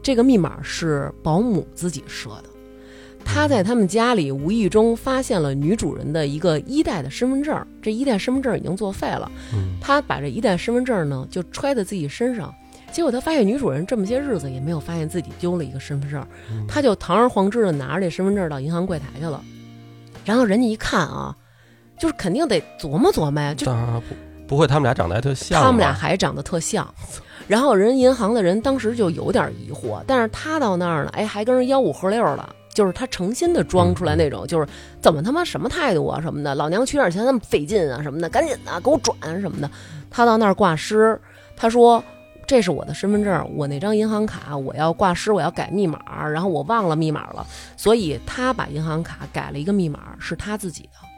[0.00, 2.44] 这个密码是保姆自己设的。
[3.24, 9.28] 他在他们家里无意中发现了女主人的一个一代的身份证，这一代身份证已经作废了。
[9.80, 12.54] 他把这一代身份证呢就揣在自己身上，
[12.92, 16.24] 结果他发现女主人这么些日子也没有发现自己丢了一个身份证，
[16.68, 19.42] 他就堂而皇之的拿着这身份证到银行柜台去了。
[20.24, 21.36] 然后人家一看啊。
[21.98, 24.14] 就是肯定得琢磨琢磨呀，就不
[24.46, 26.88] 不会他们俩长得还特像，他们俩还长得特像，
[27.46, 34.66] 然后人银行的人当时就有点疑惑，但是他到那儿呢，哎，还跟人吆五喝六的，就是他诚心的装出来那种，就是
[35.00, 39.70] 怎么他妈什么态度啊什么的，老娘取点钱那么费劲啊什么的，赶紧的给我转什么的。
[40.10, 41.20] 他到那儿挂失，
[41.56, 42.02] 他说
[42.46, 51.08] 这是我的身份证，我那张银行卡我要挂失，我要改密码，然后我忘了密码了，所以他把银行卡改了一个密码，是他自己的。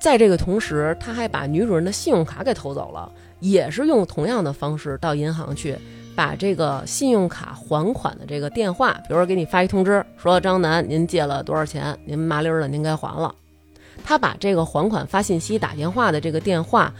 [0.00, 5.78] 在这个同时，他还把女主人的信用卡给偷走了，也是用同样的方式到银行去，
[6.16, 13.34] 把这个信用卡还款的这个电话，比如说给你发一通知，说张楠您借了多少钱，您麻溜儿的您该还了。
[14.02, 16.90] 他把这个还款发信息打电话的这个电话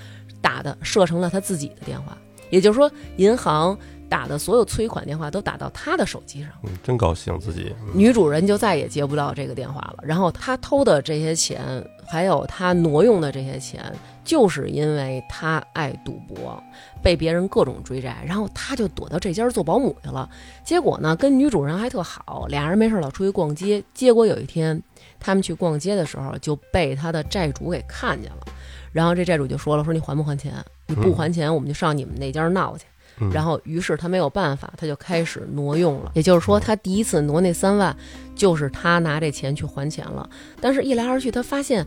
[0.43, 2.15] 打的设成了他自己的电话，
[2.51, 3.77] 也就是说银行。
[4.11, 7.75] 打的所有催款电话都打到他的手机上，嗯，真高兴自己。
[7.95, 9.99] 女主人就再也接不到这个电话了。
[10.03, 13.81] 然后他偷的这些钱，还有他挪用的这些钱，
[14.25, 16.61] 就是因为他爱赌博，
[17.01, 20.29] 被别人各种追债，然后他就躲到这家做保姆去了。
[20.65, 23.83] 结果呢，跟女主人还特好，俩人没事老出去逛街。
[23.95, 24.83] 结果有一天，
[25.21, 28.41] 他们去逛街的时候，就被他的债主给看见了。
[28.91, 30.53] 然后这债主就说了：“说你还不还钱？
[30.89, 32.85] 你不还钱，我们就上你们那家闹去。”
[33.33, 36.13] 然后，于是他没有办法，他就开始挪用了。
[36.15, 37.95] 也就是说，他第一次挪那三万，
[38.35, 40.29] 就是他拿这钱去还钱了。
[40.61, 41.87] 但是，一来二去，他发现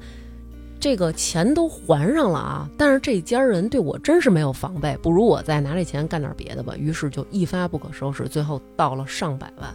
[0.79, 2.69] 这个钱都还上了啊！
[2.77, 6.75] 但是这家人对我真是没有防备，不如我再拿这钱干点别的吧。
[6.77, 9.73] 于是就一发不可收拾，最后到了上百万。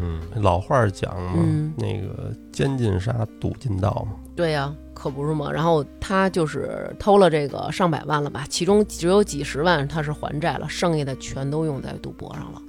[0.00, 4.16] 嗯，老话讲嘛，那个奸进沙，赌进道嘛。
[4.34, 4.74] 对呀。
[5.04, 5.52] 可不是嘛？
[5.52, 8.46] 然后他就是偷了这个上百万了吧？
[8.48, 12.62] 其中只有几十万他是还债了，剩下的全都用在赌博上了，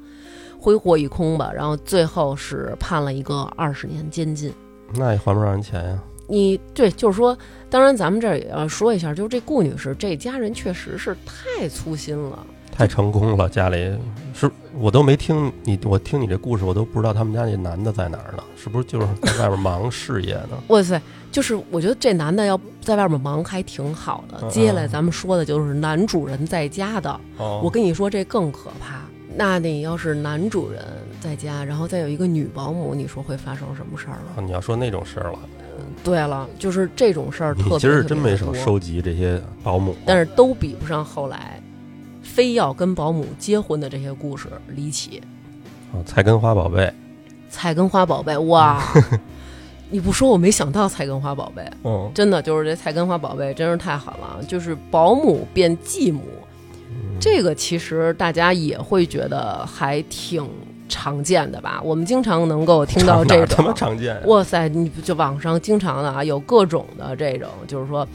[0.59, 1.49] 挥霍一空吧。
[1.55, 4.53] 然后最后是判了一个二十年监禁。
[4.95, 6.03] 那也还不上人钱呀？
[6.27, 7.37] 你对，就是说，
[7.69, 13.47] 当然咱们这儿也要说一下，就是这顾女士这家人确实是太粗心了，太成功了。
[13.47, 13.97] 家里
[14.33, 18.43] 是我都没听你，我听你这故事，我都不知道他们家那男的在哪儿呢？
[18.57, 20.57] 是不是就是在外边忙事业呢？
[20.67, 21.01] 哇塞！
[21.35, 24.49] 就是我觉得这男的要在外面忙还挺好的。
[24.49, 27.19] 接下来咱们说的就是男主人在家的。
[27.37, 29.01] 我跟你说这更可怕。
[29.35, 30.81] 那你要是男主人
[31.19, 34.41] 在家，然后再有一个女保姆，你说会发生什么事儿了？
[34.41, 35.39] 你要说那种事儿了。
[36.05, 37.79] 对了，就是这种事儿特别。
[37.79, 41.61] 其实真没少收集这些保姆，但是都比不上后来
[42.23, 45.21] 非要跟保姆结婚的这些故事离奇。
[45.91, 46.89] 啊，菜根花宝贝。
[47.49, 48.81] 菜根花宝贝，哇！
[49.89, 56.21] 你不说我没想到菜根花宝贝，嗯，真的就是这菜根花宝贝真是太狠了，就是保姆变继母，
[57.19, 60.47] 这个其实大家也会觉得还挺
[60.89, 61.81] 常见的吧？
[61.83, 64.19] 我们经常能够听到 这种，什么常见！
[64.27, 68.07] 哇塞，你就网上经常的啊，有各种的这种，就是说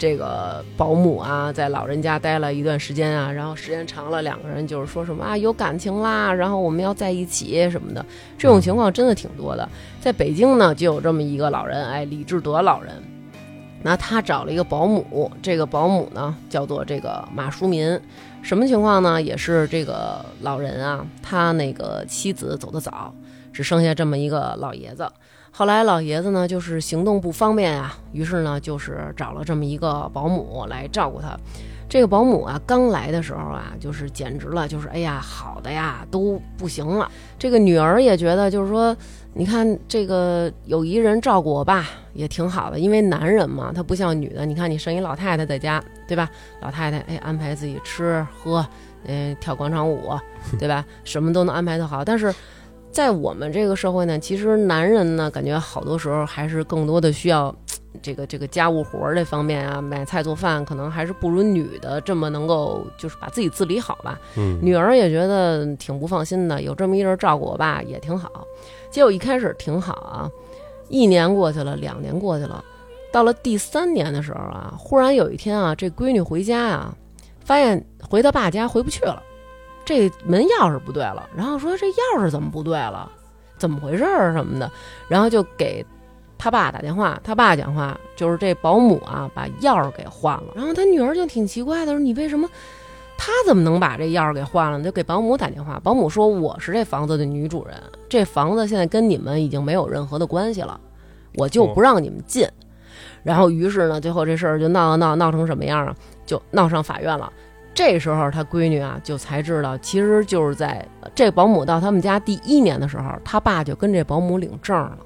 [0.00, 8.02] 这个保姆啊，在老人家待了一段时间啊，然后时间长了，两个人就是说什么啊有感情啦，然后我们要在一起什么的，
[8.38, 9.68] 这种情况真的挺多的。
[10.00, 12.94] 在北京呢，就有这么一个老人，哎，李志德老人，
[13.82, 18.00] 那他找了一个保姆，这个保姆呢叫做这个马淑民，
[18.40, 19.20] 什么情况呢？
[19.20, 23.14] 也是这个老人啊，他那个妻子走得早，
[23.52, 25.06] 只剩下这么一个老爷子。
[25.52, 31.36] 后来老爷子呢，就是行动不方便啊，于是呢，就是找了这么一个保姆来照顾他。
[31.88, 37.10] 这个保姆啊，刚来的时候啊，就是简直了，就是哎呀，好的呀，都不行了。
[37.36, 38.96] 这个女儿也觉得，就是说，
[39.34, 41.84] 你看这个有一人照顾我爸
[42.14, 44.46] 也挺好的，因为男人嘛，他不像女的。
[44.46, 46.30] 你看你生一老太太在家，对吧？
[46.60, 48.64] 老太太哎，安排自己吃喝，
[49.04, 50.16] 嗯，跳广场舞，
[50.60, 50.84] 对吧？
[51.02, 52.32] 什么都能安排得好，但是。
[52.92, 57.54] 在我们这个社会呢，其实男人呢，感觉好多时候还是更多的需要
[58.02, 64.18] 这个这个家务活儿这方面啊，买菜做饭，可能还是不如女的这么能够就是把自己自理好吧。
[64.36, 68.44] 嗯，女儿也觉得挺不放心的，有这么一人照顾我爸也挺好。
[68.90, 70.30] 结果一开始挺好啊，
[70.88, 72.62] 一年过去了，两年过去了，
[73.12, 76.94] 到了第三年的时候啊，忽然有一天啊，这闺女回家啊，
[77.44, 79.22] 发现回她爸家回不去了。
[79.90, 83.10] 这门钥匙不对了，然后说这钥匙怎么不对了，
[83.58, 84.70] 怎么回事儿什么的，
[85.08, 85.84] 然后就给
[86.38, 92.48] 他爸打电话，他爸讲话就是这保姆啊把钥匙给换了，然后他女儿就挺奇怪的说你为什么，
[93.18, 94.80] 他怎么能把这钥匙给换了？
[94.80, 97.76] 就给保姆打电话，保姆说我是这房子的女主人，
[98.08, 100.80] 这房子现在跟你们已经没有任何的关系了，
[101.34, 102.48] 我就不让你们进。
[103.24, 105.96] 然后于是呢，最后这事儿就闹闹闹成什么样啊？
[106.24, 107.30] 就闹上法院了。
[107.74, 114.98] 这时候他闺女啊就才知道，其实就是在这保姆到他们家第一年的时候，他爸就跟这保姆领证了。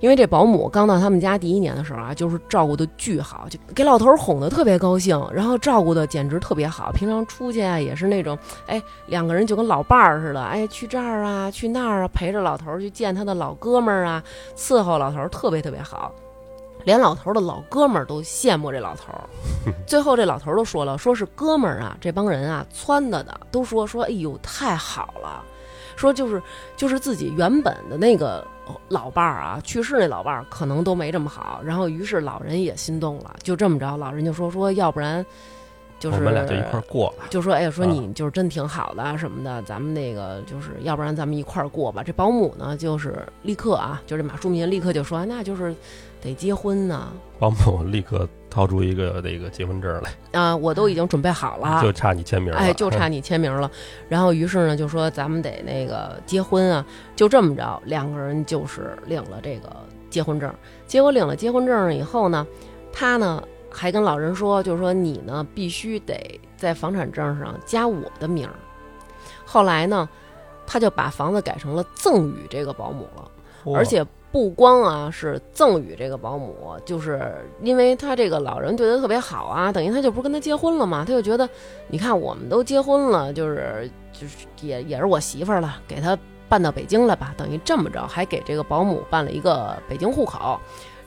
[0.00, 6.90] 因为这保姆刚到他们家第一年的时候啊，就是照顾的巨好，就给老头哄得特别高兴，然后照顾的简直特别好。
[6.92, 8.36] 平常出去啊也是那种，
[8.66, 14.22] 哎，两个人就跟老伴儿似的，哎，去这儿啊，去那儿啊，陪着老头去见他的老哥们儿啊，
[14.56, 16.12] 伺候老头特别特别好。
[16.84, 19.24] 连老头的老哥们儿都羡慕这老头儿，
[19.86, 25.42] 最后这老头儿都说了，说是哥们儿啊，这帮人啊撺掇的，都说说，哎呦太好了，
[25.96, 26.42] 说就是
[26.76, 28.46] 就是自己原本的那个
[28.88, 35.24] 老伴儿啊，去世那老伴儿可能都没这么好，然后于是老人也心动了，就这么着，老人就说说要不然。
[35.98, 42.02] 就是我们俩就一块过就说哎呀，说你就是真挺好的什么的，咱们那个就是要不然咱们一块儿过吧。
[42.02, 45.72] 这保姆呢，就是立刻啊，就这马淑民立刻就说，那就是
[46.22, 47.12] 得结婚呢。
[47.38, 53.70] 保姆立刻掏出一个那个结婚证来啊，我都已经准备好了，就差你签名了，哎，就差你签名了。
[54.08, 59.68] 然后于是呢，就说咱们得那个结婚啊，就这么着，两个人就是领了这个
[60.08, 60.50] 结婚证。
[60.86, 62.46] 结果领了结婚证以后呢，
[62.92, 63.42] 他呢。
[63.74, 68.52] 还跟老人说，就是说你呢必须得在房产证上加我的名儿。
[69.46, 70.06] 后来呢，
[70.66, 73.30] 他就把房子改成了赠与这个保姆了，
[73.74, 81.48] 而且不光啊是赠与这个保姆，就是因为他这个老人对他特别好啊，等于他就不是跟他结婚了嘛，他就觉得
[81.88, 86.18] 你看我们都结婚了，就是就是也也是我媳妇儿了，给他
[86.48, 90.58] 办到北京来吧，等于这么着还给这个保姆办了一个北京户口。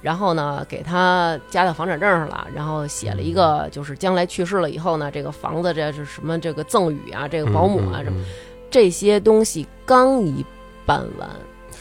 [0.02, 8.24] 然后呢，给他加到房产证上了，然后写了一个，就是将来去世了以后呢，这个房子这是什么这个赠与啊，这个保姆啊什么，
[8.70, 10.46] 这些东西刚一
[10.86, 11.28] 办完，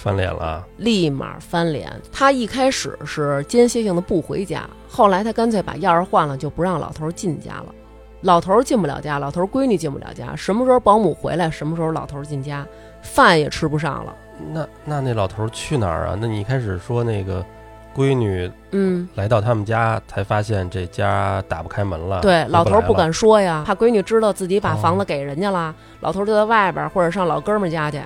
[0.05, 1.91] 翻脸了，立马翻脸。
[2.13, 7.75] 他一开始是间歇性的不回家，后来他干脆把钥匙换了，就不让老头进家了。
[8.21, 12.67] 老头进不了家，老头闺女进不了家，什么时候保姆回来，什么时候老头进家，
[13.01, 14.15] 饭也吃不上了。
[14.53, 16.19] 那那那老头去哪儿啊？
[16.21, 17.43] 那你一开始说那个。
[17.97, 22.21] 闺女，嗯，来到他们家才发现这家打不开门了。
[22.23, 25.73] 对，老头不敢说呀，怕闺女知道自己把房子给人家了。
[26.01, 28.03] 老头就在外边，或者上老哥们家去。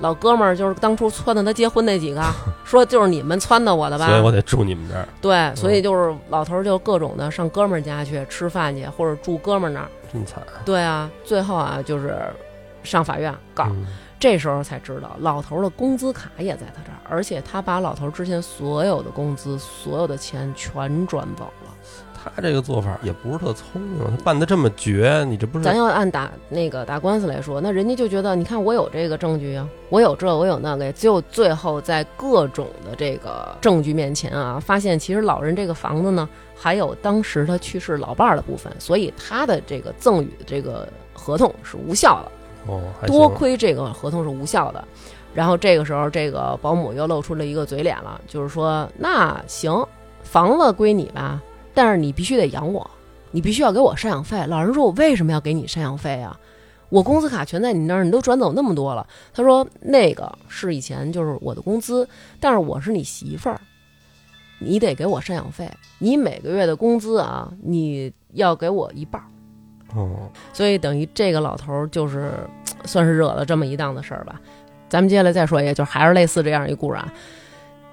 [0.00, 2.22] 老哥们儿就是当初撺掇他结婚那几个，
[2.64, 4.06] 说就是你们撺掇我的吧？
[4.06, 5.08] 所以我得住你们这儿。
[5.20, 9.88] 对，所以就是老头儿就各种的上哥们儿家去吃饭去，或者住哥们儿那儿。
[10.12, 10.42] 真惨。
[10.64, 12.18] 对啊，最后啊，就是
[12.82, 13.66] 上法院告。
[14.20, 21.67] 这时候才知道，老头儿的工资卡也在他这儿，而且他把老头儿之前所有的工资、所有的钱全转走了。
[22.22, 25.64] 他这个做法也不是特聪明，他办的这么绝，你这不是？
[25.64, 42.32] 咱要按打那个打官司来说，那人家就觉得，你看我有这个证据啊，我有这，我有那个，只有最后在各种的这个证据面前啊，发现其实老人这个房子呢，还有当时他去世老伴儿的部分，所以他的这个赠与的这个合同是无效的。
[42.72, 44.84] 哦，多亏这个合同是无效的，
[45.32, 49.82] 然后这个时候，这个保姆又露出了一个嘴脸了，就是说，那行，
[50.22, 51.40] 房子归你吧，
[51.78, 52.90] 但是你必须得养我，
[53.30, 54.44] 你必须要给我赡养费。
[54.48, 56.36] 老人说：“我为什么要给你赡养费啊？
[56.88, 62.08] 我工资卡全在你那儿，你都转走那么多了。”他说：“那个是以前就是我的工资，
[62.40, 63.60] 但是我是你媳妇儿，
[64.58, 65.70] 你得给我赡养费。
[66.00, 69.28] 你每个月的工资啊，你要给我一半儿。”
[69.94, 72.32] 哦，所以等于这个老头儿就是
[72.86, 74.40] 算是惹了这么一档子事儿吧。
[74.88, 77.12] 咱们接下来再说一个，就是还是类似这样一故事啊。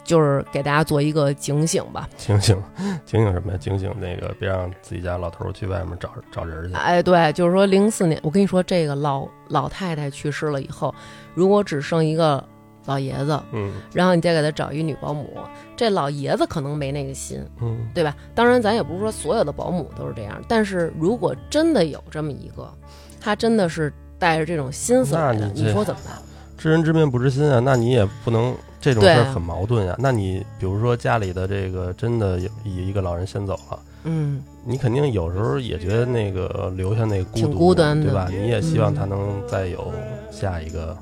[0.06, 2.56] 就是给大家做一个警醒吧，警醒，
[3.06, 3.58] 警醒什么呀？
[3.58, 6.76] 警醒那个，别让自己家老头去外面找找人去。
[6.76, 10.93] 哎，对，就是说零四年，我跟你说，这个老老太太去世了以后，
[11.34, 12.41] 如果只剩一个
[12.86, 15.38] 老爷子，嗯，然后你再给他找一女保姆，
[15.76, 18.16] 这老爷子可能没那个心，嗯，对吧？
[18.36, 22.72] 当然，咱也不是说所有的保姆都是这样，但是如果真的有这么一个，
[23.20, 26.16] 他真的是带着这种心思来的，你说怎么办？
[26.58, 28.56] 知人知面不知心啊，那你也不能。
[28.82, 29.95] 这种事儿很矛盾呀。
[29.97, 38.28] 那你比如说家里的这个真的有一个老人先走了，嗯，你肯定有时候也觉得那个留下那孤独，孤单对吧？
[38.30, 39.91] 你也希望他能再有
[40.30, 40.95] 下一个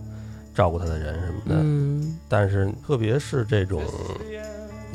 [0.55, 1.55] 照顾他的人什么的。
[1.59, 3.81] 嗯，但是特别是这种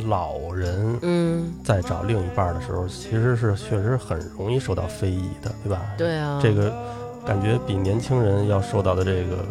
[0.06, 5.82] 老人，嗯，在找另一半的时候，其实是确实很容易受到非议的，对吧？
[5.98, 6.72] 对啊，这个
[7.26, 9.44] 感觉比年轻人要受到的这个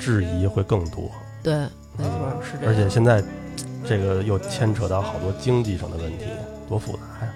[0.00, 1.10] 质疑会更多。
[1.42, 1.54] 对。
[1.98, 2.72] 没错，是这样。
[2.72, 3.22] 而且现在，
[3.86, 6.24] 这个又牵扯到好多经济上的问题，
[6.66, 7.32] 多复杂呀！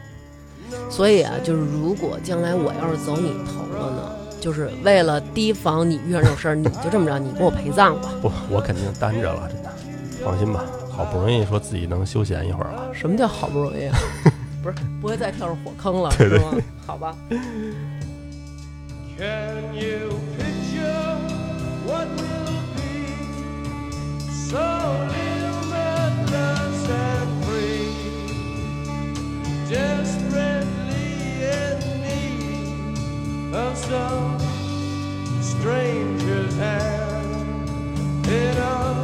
[0.88, 4.10] 所以啊，就是如果将来我要是走你头了呢，
[4.40, 8.08] 就是为了提防你遇上这种事儿，你就这么着，你给我陪葬吧。
[8.22, 9.70] 不，我肯定担着了，真的，
[10.24, 10.64] 放心吧。
[10.90, 12.94] 好不容易说自己能休闲一会儿了。
[12.94, 13.98] 什么叫好不容易啊？
[14.62, 16.54] 不是，不会再跳入火坑了，是吗？
[16.86, 17.14] 好吧。
[19.18, 19.22] So
[21.90, 22.43] limitless and free,
[33.88, 34.38] some
[35.42, 37.68] stranger's hand.
[38.26, 39.03] In a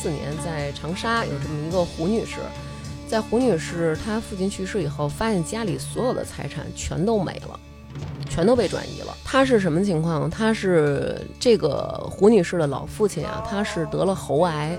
[0.00, 2.36] 四年，在长沙有这么一个胡女士，
[3.06, 7.60] 在胡女士她父亲去世以后，发现家里所有的财产全都没了，
[8.26, 9.14] 全都被转移了。
[9.22, 10.30] 她是什么情况？
[10.30, 14.78] 她是这个胡女士的老父亲啊，他是得了喉癌，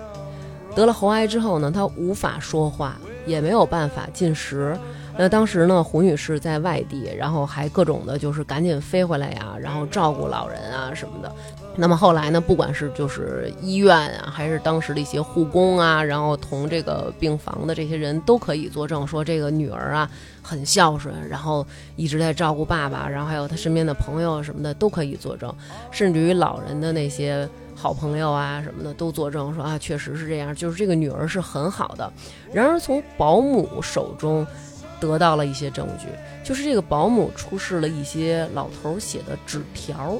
[0.74, 2.98] 得了喉癌之后呢，他无法说话，
[3.28, 4.76] 也没有办法进食。
[5.16, 11.32] 那当时呢，胡女士在外地，然后还各种的，就是赶紧飞回来呀，然后照顾老人啊什么的。
[11.76, 20.10] 那么后来呢，不管是就是医院啊，还是当时的一些护工啊，然后同这个病房的这些人都可以作证，说这个女儿啊
[20.42, 21.66] 很孝顺，然后
[21.96, 25.54] 一直在照顾爸爸，然后还有她身边的朋友什么的都可以作证，
[25.92, 32.12] 甚至于老人的那些好朋友啊什么的都作证说啊，确实是这样，就是这个女儿是很好的。
[32.52, 34.46] 然而从保姆手中。
[35.00, 36.06] 得到了一些证据，
[36.44, 40.16] 就是这个保姆出示了一些老头写的纸条，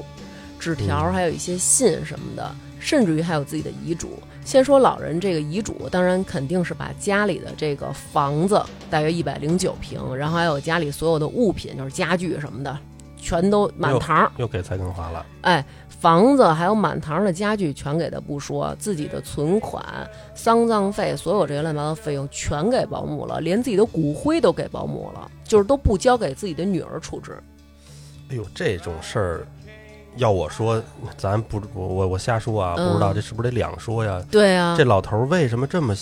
[0.62, 4.16] 纸条还有一些信什么的，甚至于还有自己的遗嘱。
[4.44, 12.78] 先说老人这个遗嘱，当然肯定是把家里的这个房子大约一百零九平，然后还有家里所有的物品，就是家具什么的，
[13.16, 15.64] 全都满堂，又给蔡根华了，哎。
[16.02, 19.80] 房子还有满堂的家具全给他不说，自己的存款、
[20.34, 27.40] 丧葬费，所有这些乱七八糟费用全给保姆了，连自己的骨灰都给保姆了，就是都不交给自己的女儿处置。
[28.30, 29.46] 哎呦，这种事儿，
[30.16, 30.82] 要我说，
[31.16, 34.22] 咱不我我我瞎说啊，不知道这是不是得两说呀？
[34.30, 35.94] 对啊，这老头为什么这么？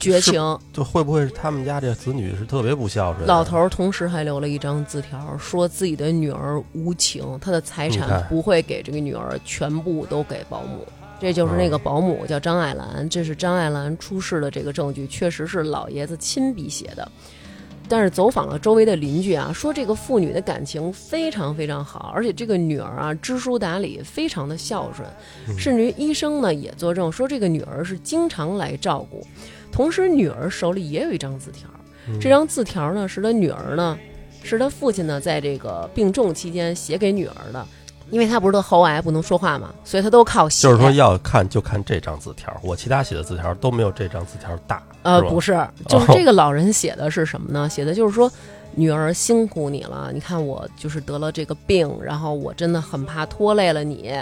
[0.00, 0.40] 绝情，
[0.72, 3.26] 就会不会是他们家这子女是特别不孝顺？
[3.26, 10.86] 老头同时还留了一张字条，说自己的女儿无情，他的财产不会给这个女儿，全部都给保姆。
[11.18, 17.10] 这就是那个保姆叫张爱兰，这是张爱兰出示的这个证据，确实是老爷子亲笔写的。
[17.88, 25.08] 但是走访了周围的邻居啊，说这个父女的感情非常非常好，而且这个女儿啊知书达理，非常的孝顺，
[25.58, 29.26] 甚至于医生呢也作证说这个女儿是经常来照顾。
[29.72, 31.68] 同时，女儿手里也有一张字条，
[32.20, 33.98] 这张字条呢，是他女儿呢，
[34.42, 37.66] 是他父亲呢，在这个病重期间写给女儿的。
[38.10, 40.66] 因为他不是得喉癌不能说话嘛，所以他都靠写。
[40.66, 44.82] 就是说要看就看这张字条，我其他写的字条都没有这张字条大。
[45.02, 47.68] 呃，不是，就是这个老人写的是什么呢？
[47.68, 48.30] 写的就是说，
[48.74, 54.12] 女儿辛苦你了，你看我就是得了这个病，然后我真的很怕拖累了你，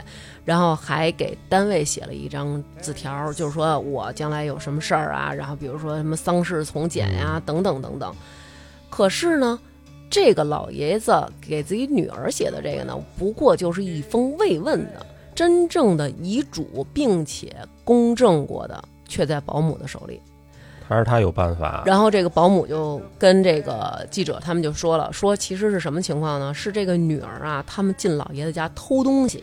[0.45, 8.14] 然后还给单位写了一张字条，就是说我将来有什么事儿啊，然后比如说什么丧事从简呀，等等等等。
[8.91, 9.59] 可是呢？
[10.09, 15.05] 这个老爷子给自己女儿写的这个呢，不过就是一封慰问的，
[15.35, 17.55] 真正的遗嘱，并且
[17.85, 20.21] 公证过的，却在保姆的手里。
[20.89, 21.83] 还是他有办法。
[21.85, 26.55] 然后这个保姆就跟这个记者他们就说了，说其实是什么情况呢？
[26.55, 29.43] 是这个女儿啊，他们进老爷子家偷东西，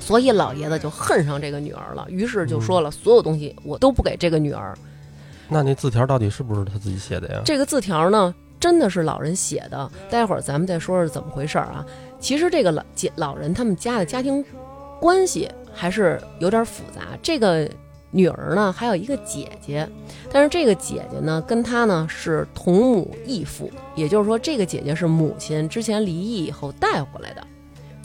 [0.00, 4.76] 所以老爷子就恨上这个女儿了，于是就说了，所有东西我都不给这个女儿。
[5.48, 7.42] 那那字条到底是不是他自己写的呀？
[7.44, 8.34] 这个字条呢？
[8.60, 11.84] 真的是老人写的，待会儿咱们再说说怎么回事儿啊。
[12.20, 14.44] 其实这个老姐老人他们家的家庭
[15.00, 17.18] 关系还是有点复杂。
[17.22, 17.66] 这个
[18.10, 19.88] 女儿呢还有一个姐姐，
[20.30, 27.46] 但是这个姐姐呢跟她呢是同母异父，也就是说这个姐姐是母亲之前离异以后带回来的。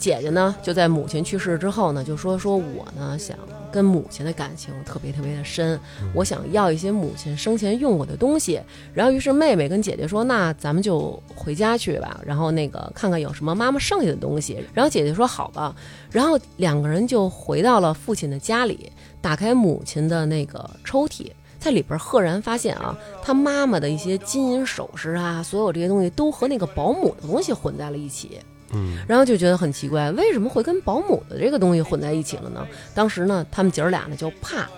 [0.06, 3.36] 姐姐呢就在母亲去世之后呢就说说我呢想。
[3.72, 5.78] 跟母亲的感情特别特别的深，
[6.14, 8.58] 我想要一些母亲生前用过的东西。
[8.94, 15.76] 然后，于是妹妹跟姐姐说：“那咱们就回家去吧，然后那个看看有什么妈妈剩下的东西。”然后姐姐说：“好吧。”
[16.10, 18.90] 然后两个人就回到了父亲的家里，
[19.20, 28.38] 打开母亲的那个抽屉，在里边赫然发现啊，他妈妈的一些金银首饰啊，所有这些东西都和那个保姆的东西混在了一起。
[28.72, 32.66] 嗯，然后就觉得很奇怪，为什么会跟保姆的这个东西混在一起了呢？
[32.94, 34.68] 当时呢，他们姐儿俩呢就怕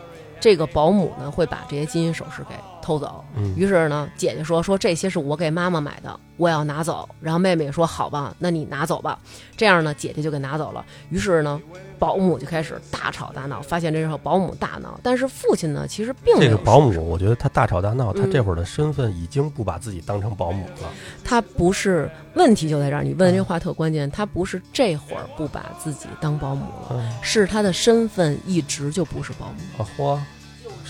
[0.40, 2.54] 这个保姆呢会把这些金银首饰给
[2.88, 3.22] 偷走。
[3.36, 7.06] 嗯，于是呢，姐姐说说这些是我给妈妈买的，我要拿走。
[7.20, 9.18] 然后妹妹说好吧，那你拿走吧。
[9.58, 10.82] 这样呢，姐姐就给拿走了。
[11.10, 11.60] 于是呢。
[11.98, 16.52] 保姆就开始大吵大闹，发现这时候保姆大闹，但是父亲呢，其实并没有。
[16.52, 20.88] 这个保姆，我觉得他大吵大闹，他这会儿的身份已经不把自己当成保姆了。
[21.24, 24.08] 他不是问题就在这儿，你问这话特关键。
[24.12, 29.82] 他不是这会儿不把自己当保姆了，是他的身份一直就不是保姆。
[29.82, 30.20] 啊嚯，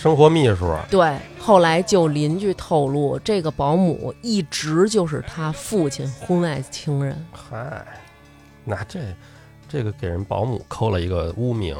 [0.01, 0.77] 生活秘书。
[0.89, 7.27] 对，后来就邻居透露，这个保姆一直就是他父亲婚外情人。
[7.33, 7.85] 嗨，
[8.65, 9.01] 那这。
[9.69, 11.77] 这个给人保姆扣了一个污名，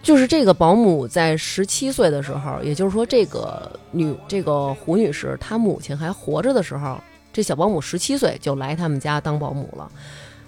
[0.00, 6.96] 就是这个保姆在十七岁的时候，也就是说，这个女这个胡女士她母亲还活着的时候，
[7.32, 9.90] 这小保姆十七岁就来他们家当保姆了。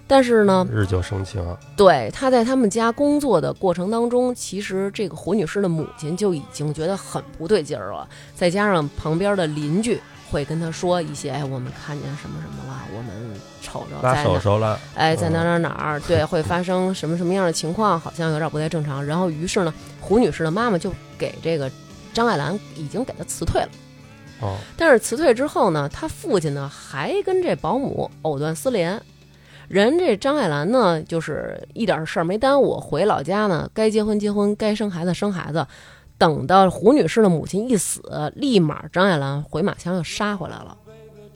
[0.06, 1.42] 但是呢，日久生情，
[1.76, 10.00] 对他在他们家工作的过程当中，其实这个胡女士的母亲就已经觉得很不对劲儿了，再加上旁边的邻居。
[10.28, 19.06] 会跟他说一些，哎，我们看见什么什么了，我们瞅着拉手手了，哎，在哪哪哪儿，对， 会发生什么什么样的情况，好像有点不太正常。
[19.06, 21.70] 然后，于是呢，胡女士的妈妈就给这个
[22.12, 23.68] 张爱兰已经给她辞退了。
[24.40, 29.00] 哦，但是辞退之后呢，他父亲呢还跟这保姆藕断丝连。
[29.68, 35.66] 人这张爱兰呢，就是一点事儿没耽误，回老家呢，该结婚结婚，该生孩子生孩子。
[36.18, 38.00] 等到胡女士的母亲一死，
[38.34, 40.74] 立马张爱兰回马枪又杀回来了，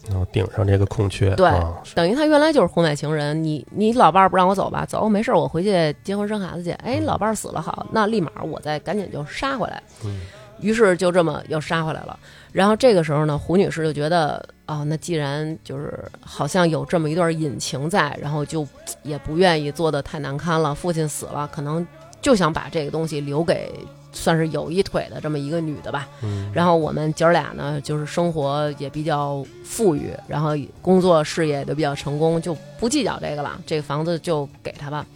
[0.09, 1.35] 然后顶上这个空缺。
[1.35, 1.53] 对，
[1.95, 3.45] 等于他原来就是婚外情人。
[3.45, 4.87] 你你老伴儿不让我走吧？
[4.87, 6.70] 走，没事，我回去结婚生孩子去。
[6.70, 9.83] 哎，老伴儿死了，好，那立马我再赶紧就杀回来。
[10.03, 10.20] 嗯，
[10.61, 12.18] 于是就这么又杀回来了。
[12.51, 18.66] 然后这个时候呢，胡女士就觉得，哦，那既然就是好像有这么一段隐情在，然后就
[19.02, 20.72] 也不愿意做的太难堪了。
[20.74, 21.84] 父亲死了，可能
[22.22, 23.72] 就想把这个东西留给。
[24.12, 26.08] 算是有一腿的这么一个女的吧，
[26.52, 30.50] 然后我们姐儿俩呢，就是生活也比较富裕，然后
[30.82, 35.06] 工作事业都比较成功，就不计较这个了，这个房子就给她吧。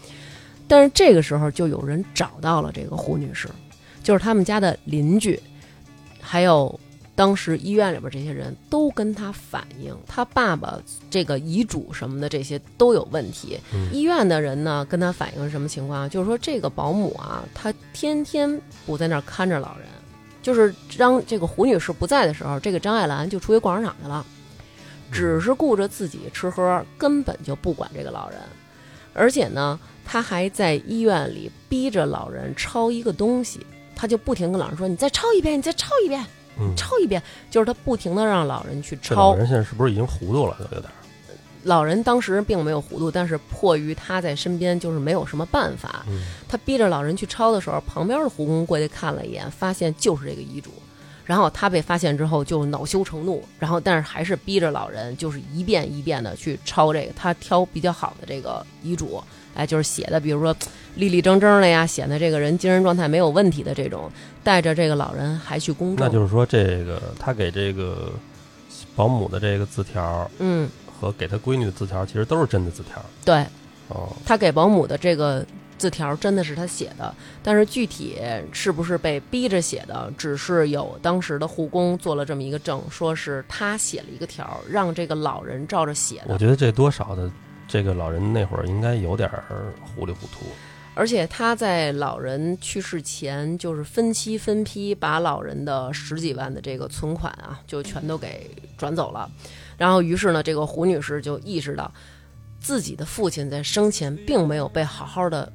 [0.69, 3.49] 但是这个时候就有人找到了这个胡女士，
[4.05, 5.43] 就是他们家的邻居，
[6.21, 6.79] 还有。
[7.17, 10.77] 当时医院里边这些人都跟他反映，他爸爸
[11.09, 13.59] 这个遗嘱什么的这些都有问题。
[13.93, 16.11] 医院的人呢跟他反映什么情况？
[16.11, 19.87] 就是说这个保姆啊，她天天不在那儿看着老人，
[20.43, 24.27] 就是张这个胡女士不在的时候，这个张爱兰就出去逛商场去了，
[25.13, 28.39] 只是顾着自己吃喝，根本就不管这个老人。
[29.13, 36.27] 而且呢，他还在医院里逼着老人抄一个东西，他就不停跟老人说：“你再抄一遍，你再抄一遍。”
[36.77, 39.33] 抄一遍，就是他不停的让老人去抄。
[39.33, 40.57] 老人现在是不是已经糊涂了？
[40.73, 40.91] 有点。
[41.63, 46.05] 老人当时并没有糊涂，但是迫于他在身边，就是没有什么办法。
[46.47, 50.71] 他逼着老人去抄的时候，旁边的护工过去看了一眼，发现就是这个遗嘱。
[51.25, 59.25] 然后他被发现之后就恼羞成怒，然后但是还是逼着老人就是一遍一遍的去抄这个，他挑比较好的这个遗嘱，
[59.55, 60.55] 哎，就是写的，比如说
[60.97, 64.13] 立立正正的呀，显得这个人精神状态没有问题的这种，
[64.45, 66.07] 带着这个老人还去公证。
[66.07, 68.13] 那就是说，这个他给这个
[68.95, 70.69] 保姆的这个字条，嗯，
[71.01, 73.05] 和给他闺女的字条，其实都是真的字条。
[73.25, 73.45] 对，
[73.89, 75.45] 哦，他给保姆的这个。
[75.77, 78.17] 字条真的是他写的，但是具体
[78.53, 86.33] 是不是被逼着写的，只是有当时的护工做了这么一个证，说是他写了一个条，让这个老人照着写的。
[86.33, 87.29] 我觉得这多少的，
[87.67, 89.29] 这个老人那会儿应该有点
[89.83, 90.47] 糊里糊涂。
[90.95, 99.29] 而且他在老人去世前，就是分期分批把老人的十几万的这个存款啊，就全都给转走了。
[99.77, 101.93] 然后于是呢，这个胡女士就意识到，
[102.61, 105.53] 自己的父亲在生前并没有被好好的。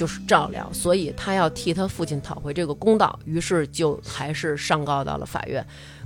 [0.00, 5.62] 就是照料，所以他要替他父亲讨回这个公道，于是就还是上告到了法院。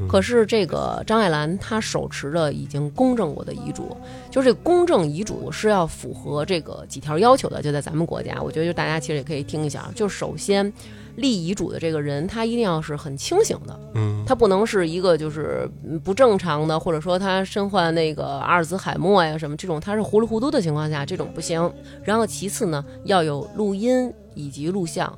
[0.08, 3.96] 可是这个张爱兰她手持着已经公证过的遗嘱，
[4.32, 7.62] 就是这公证遗嘱是要符合这个几条要求的。
[7.62, 9.88] 就在咱们国家，我觉得就大家其实也可以听一下。
[9.94, 10.72] 就首先。
[11.16, 15.68] 立遗嘱的这个人，他一定要是很清醒的，嗯，他不能是一个就是
[16.02, 21.72] 不正常的，或者说他身患那个阿尔兹海默呀什么这种，他是糊里糊涂的情况下，这种不行。
[22.02, 25.16] 然后其次呢，要有录音以及录像，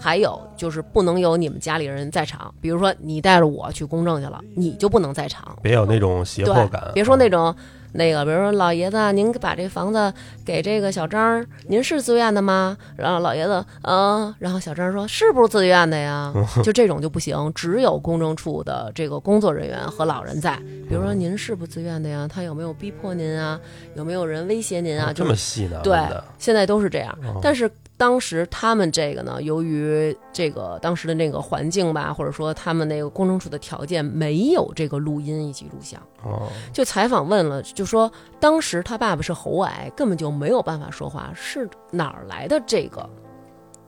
[0.00, 7.54] 还有就是不能有你们家里人在场，比如说你带着我去公证去了，你就不能在场，别有那种胁迫感，别说那种。
[7.94, 10.12] 那个，比如说老爷子，您把这房子
[10.44, 12.76] 给这个小张，您是自愿的吗？
[12.96, 16.32] 然后老爷子，嗯，然后小张说，是不是自愿的呀？
[16.62, 20.56] 就这种就不行，只有公证处的这个工作人员和老人在。
[20.88, 22.28] 比如说您是不自愿的呀？
[22.28, 23.58] 他有没有逼迫您啊？
[23.94, 25.12] 有没有人威胁您啊？
[25.12, 25.80] 这么细呢？
[25.82, 25.98] 对，
[26.38, 27.70] 现在都是这样，但是。
[27.96, 43.08] 当时他们这个呢，由于这个当时的那个环境吧，或者说他们那个工程处的条件没有这个录音以及录像，哦，就采访问了，就说当时他爸爸是喉癌，根本就没有办法说话，是哪儿来的这个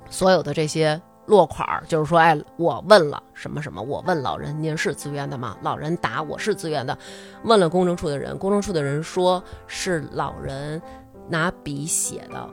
[0.09, 1.83] 所有的这些落款儿？
[1.89, 5.57] 就是说，哎，我问了什么什么，我问老人您是自愿的吗？
[5.63, 6.97] 老人答我是自愿的。
[7.43, 10.81] 问了工程处的人，工程处的人说是老人
[11.29, 12.49] 拿笔写的。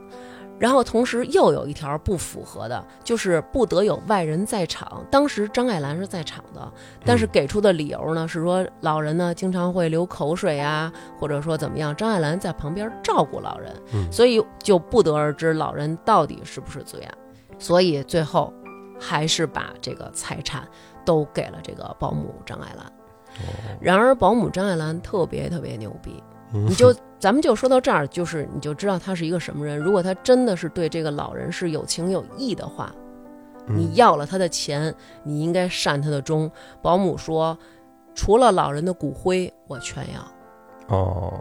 [0.63, 5.05] 然后同时又有一条不符合的，就是不得有外人在场。
[5.11, 6.71] 当时张爱兰是在场的，
[7.03, 10.89] 但是给出的理由呢是说老人呢经常会流口水啊，
[11.19, 13.75] 或者说怎么样，张爱兰在旁边照顾老人，
[14.09, 17.13] 所以就不得而知老人到底是不是自愿。
[17.59, 18.53] 所以最后
[18.97, 20.65] 还是把这个财产
[21.03, 22.89] 都给了这个保姆张爱兰。
[23.81, 26.23] 然而保姆张爱兰特别特别牛逼。
[26.53, 29.75] 你就咱们就说到这儿，就是你就知道他是一个什么人。
[29.77, 32.93] 如果他真的是对这个老人是有情有义的话，
[33.65, 34.93] 你要了他的钱，
[35.23, 36.51] 你应该善他的终。
[36.81, 37.57] 保姆说，
[38.13, 40.95] 除了老人的骨灰，我全要。
[40.95, 41.33] 哦，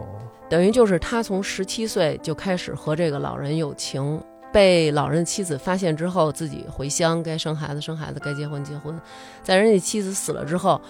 [0.49, 4.19] 等于就是他从十七岁就开始和这个老人有情，
[4.51, 8.99] 被老人的妻子发现之后，自己回乡，该生孩子生孩子，该结婚结婚，
[9.43, 10.81] 在人家妻子死了之后。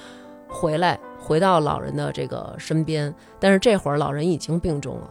[0.49, 5.09] 回来，回到老人的这个身边，但是这会儿老人已经病重了，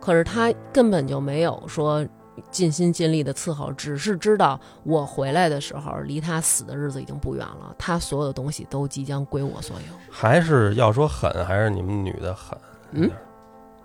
[0.00, 2.02] 可是他根本就没有说
[2.50, 9.94] 尽心尽力的伺候，只是知道我回来的时候，离他死的日子已经不远了，他所有的东西都即将归我所有。
[10.10, 12.58] 还是要说狠，还是你们女的狠？
[12.92, 13.10] 嗯，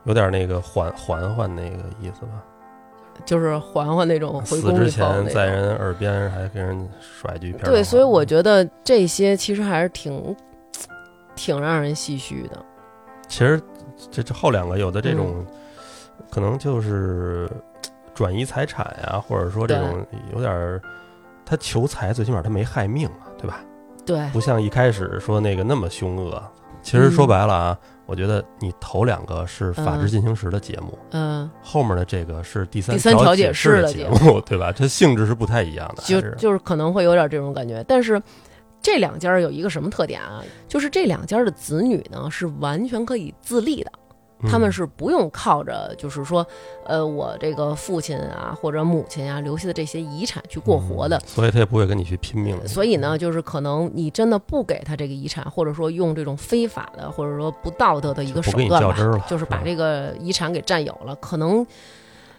[0.05, 2.41] 有点那个缓缓缓那个意思吧，
[3.25, 4.41] 就是缓缓那种。
[4.45, 7.65] 死之前在人耳边还给人甩句片。
[7.65, 10.33] 对，所以我觉得这些其实还是挺。
[11.35, 12.65] 挺让人唏嘘的。
[13.27, 13.59] 其实，
[14.11, 15.45] 这这后两个有的这种，
[16.29, 17.49] 可能就是
[18.13, 20.81] 转移财产呀，或者说这种有点儿，
[21.43, 23.61] 他求财，最起码他没害命啊，对吧？
[24.05, 26.43] 对，不像一开始说那个那么凶恶。
[26.83, 34.71] 其实说白了啊，我觉得你头两个是《法制进行时》的节目，嗯，后面的这个是第三第三调解释的节目，对吧？
[34.71, 38.21] 它性质是不太一样的，就就是可能会有点这种感觉，但是。
[38.83, 40.43] 这两家有一个什么特点啊？
[40.67, 43.91] 就是这两家的子女呢是完全可以自立的，
[44.49, 46.45] 他们是不用靠着，就是说，
[46.85, 52.67] 呃，我这个父亲啊或者母亲啊留下的这些遗产去过活的，所以他也不会跟你去拼命。
[52.67, 61.65] 所以呢，就是可能你真的不给他这个遗产，或者说用这种非法的或者说不道德的一个手段吧，就是把这个遗产给占有了，可能。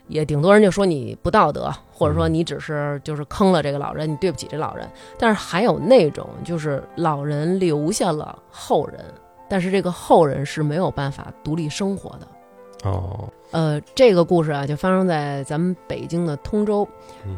[0.09, 4.88] 也顶多人就说你不道德，或者说你只是就是坑了这个老人，你对不起这老人。
[5.18, 9.05] 但是还有那种就是老人留下了后人，
[9.48, 12.28] 但是这个后人是没有办法独立生活的。
[12.84, 16.86] 哦，呃，这个故事啊，就发生在咱们北京的通州。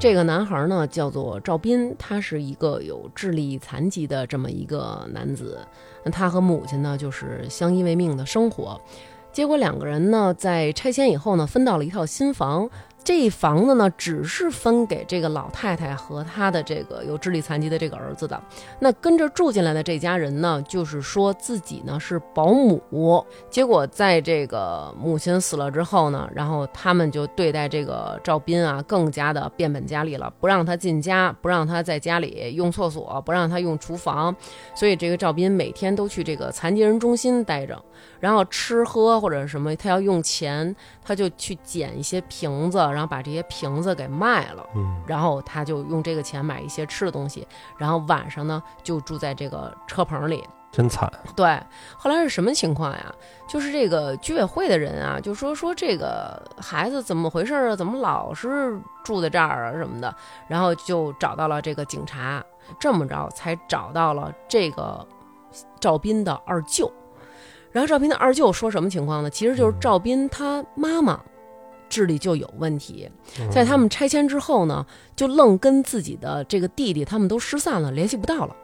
[0.01, 5.61] 这个男孩呢，叫做赵斌，他是一个有智力残疾的这么一个男子。
[6.03, 8.81] 那他和母亲呢，就是相依为命的生活。
[9.37, 12.71] 结果两个人呢，在拆迁以后呢，分到了一套新房。
[13.05, 18.43] 这房子呢，只是分给这个老太太和她的这个有智力残疾的这个儿子的。
[18.81, 22.83] 那跟着住进来的这家人呢，就是说自己呢是保姆。
[23.51, 34.35] 结果在这个母亲死了之后呢，然后他们就对待这个赵斌啊更加的变本加厉了，不让他进家，不让他在家里用厕所，不让他用厨房。
[34.75, 37.81] 所以这个赵斌每天都去这个残疾人中心待着。
[38.21, 44.67] 然后吃喝或者什么，他要用钱，他就去捡一些瓶子，然后把这些瓶子给卖了。
[44.75, 47.47] 嗯，然后他就用这个钱买一些吃的东西，
[47.79, 50.43] 然后晚上呢就住在这个车棚里。
[50.73, 51.11] 真惨。
[51.35, 51.59] 对，
[51.97, 53.15] 后来是什么情况呀？
[53.49, 57.75] 就是这个居委会的人啊，就说说这个孩子怎么回事啊？
[57.75, 60.15] 怎么老是住在这儿啊什么的？
[60.49, 62.45] 然后就找到了这个警察，
[62.79, 65.07] 这么着才找到了这个
[65.81, 66.93] 赵斌的二舅。
[67.77, 69.29] 然后赵斌的二舅说什么情况呢？
[69.29, 71.21] 其实就是赵斌他妈妈
[71.91, 73.07] 智力就有问题，
[73.53, 78.57] 在他们拆迁之后呢，就愣跟自己的这个弟弟他们都失散了，联系不到了。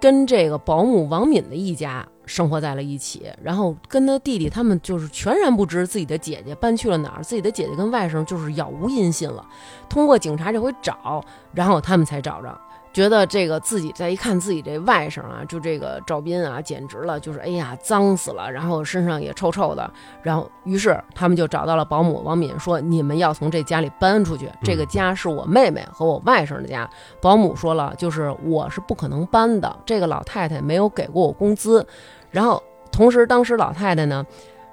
[0.00, 9.46] 跟这个保姆王敏的一家生活在了一起，然后跟他弟弟他们就是全然不知自己的姐姐搬去了哪儿，自己的姐姐跟外甥就是杳无音信了。
[9.88, 12.60] 通过警察这回找，然后他们才找着。
[12.98, 19.88] 觉得这个自己再一看自己这外甥啊，就这个赵斌啊，简直了，就是哎呀，脏死了，然后身上也臭臭的，
[20.20, 26.90] 然后于是他们就找到了保姆王敏，说你们要从这家里搬出去，这个家是我妹妹和我外甥的家。
[27.20, 31.86] 保姆说了，就是我是不可能搬的，这个老太太没有给过我工资，
[32.32, 34.26] 然后同时当时老太太呢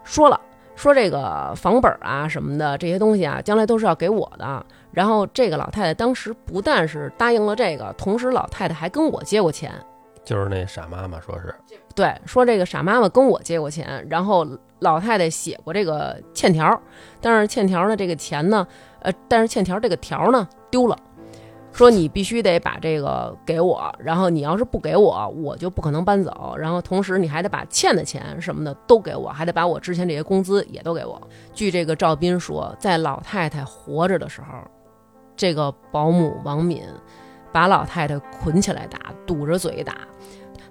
[0.03, 0.41] 说了，
[0.75, 4.65] 说这个房本啊什么的这些东西啊，将来都是要给我的。
[4.95, 9.71] 然后这个老太太当时不但是答应了这个，同时老太太还跟我借过钱，
[10.23, 11.53] 就是那傻妈妈说是，
[11.93, 14.47] 对，说这个傻妈妈跟我借过钱，然后
[14.79, 16.81] 老太太写过这个欠条，
[17.19, 18.65] 但是欠条的这个钱呢，
[19.01, 20.97] 呃，但是欠条这个条呢丢了，
[21.73, 31.21] 说你必须得把这个给我，然后你要是不给我，我就不可能搬走，然后同时你还得把欠的钱什么的都给我，还得把我之前这些工资也都给我。
[31.53, 34.47] 据这个赵斌说，在老太太活着的时候。
[35.35, 36.83] 这个保姆王敏
[37.51, 39.95] 把老太太捆起来打，堵着嘴打，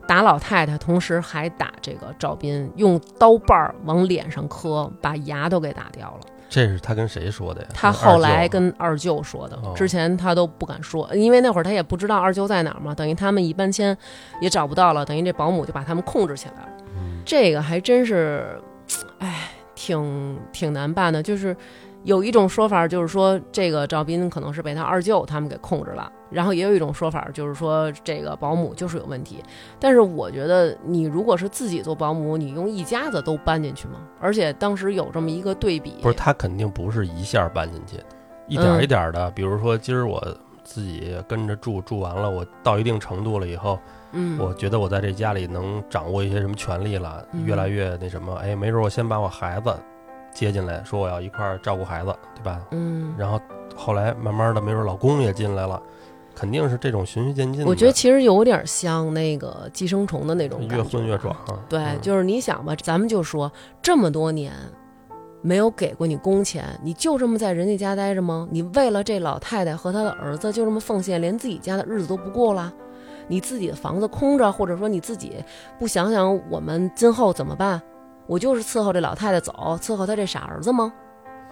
[0.06, 6.20] 打老太太，同时还打这个赵斌，用刀把往脸上磕，把牙都给打掉了。
[6.48, 7.68] 这是他跟谁说的呀？
[7.72, 12.94] 他后来跟二舅说的，之前他都不敢说，因为那会儿他也不知道二舅在哪儿嘛。
[12.94, 13.96] 等于他们一搬迁
[14.40, 16.68] 也找不到了，等于这保姆就把他们控制起来了。
[17.24, 18.60] 这个还真是，
[19.18, 21.56] 哎，挺挺难办的，就是。
[22.04, 26.10] 有一种说法就是说，这个赵斌可能是被他二舅他们给控制了。
[26.30, 29.42] 然后也有一种说法就是说，这个保姆就是有问题。
[29.78, 34.00] 但是我觉得，你如果是自己做保姆，你用一家子都搬进去吗？
[34.20, 37.96] 而且当时有这么一个对比，不是他肯定不是一下搬进去，
[38.48, 39.30] 一点一点的。
[39.30, 40.20] 比如说，今儿我
[40.64, 43.78] 自己跟着住，住完了，我到一定程度了以后，
[44.12, 49.72] 嗯，我觉得我在这家里能掌握一些什么权利了，越来越那什么，哎，没准我先把我孩子。
[50.34, 52.60] 接进来，说我要一块儿照顾孩子，对吧？
[52.72, 53.14] 嗯。
[53.16, 53.40] 然后
[53.74, 55.80] 后来慢慢的，没准老公也进来了，
[56.34, 57.64] 肯定是这种循序渐进。
[57.64, 61.34] 我觉得其实有点像那个寄生虫的那种越混越壮。
[61.68, 64.52] 对，就是你想吧，咱们就说这么多年
[65.40, 68.48] 没有给过你工钱，你就这么在人家家待着吗？
[68.50, 72.72] 你为了这老太太和她的儿子就这么奉献，连自己家的日子都不过了？
[73.26, 75.32] 你自己的房子空着，或者说你自己
[75.78, 77.80] 不想想我们今后怎么办？
[78.26, 80.92] 我就是伺候这老太太走，伺候她这傻儿子吗？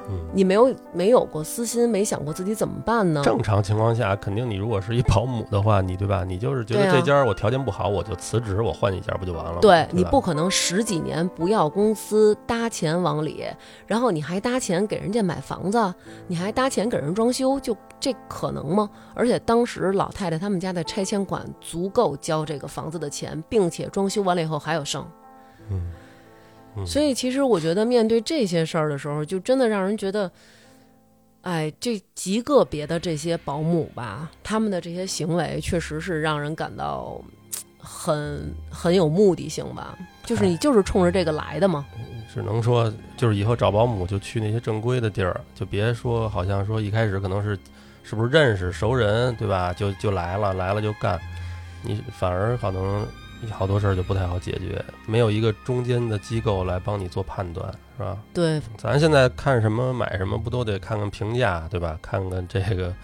[0.09, 3.23] 嗯，你没有没有过私心，没想过自己怎么办呢？
[3.23, 6.25] 正常情况下，肯定你如果是一保姆的话，你对吧？
[6.25, 9.61] 你就是觉得这家我条件不好，我就辞职，我换一家不就完了？
[9.61, 13.47] 对你不可能十几年不要工资搭钱往里，
[13.87, 15.95] 然后你还搭钱给人家买房子，
[16.27, 18.91] 你还搭钱给人装修，就这可能吗？
[19.15, 25.07] 而且当时老太太他们家的拆迁款足够交这个房子的钱，并且装修完了以后还有剩。
[25.71, 25.93] 嗯。
[26.87, 30.31] 所以，其实我觉得面对这些事儿的时候，就真的让人觉得，
[31.43, 37.21] 哎，这极个别的这些保姆吧，他们的这些行为确实是让人感到
[37.79, 39.99] 很很有目的性吧。
[40.25, 41.85] 就是你就是冲着这个来的嘛？
[42.33, 47.59] 只能说，就是以后找保姆就去那些正规的地儿，就别说好像说一开始可能是
[48.03, 49.75] 是不是认识熟人，对吧？
[49.75, 51.21] 就就来了，来了就干，
[51.83, 53.07] 你反而可能。
[53.51, 58.17] 好多事儿就不太好解决，没有一个中间的机构来帮你做判断，是吧？
[58.33, 61.99] 对，咱现在看什么买什么，不都得看看评价，对吧？
[62.01, 62.95] 看看这个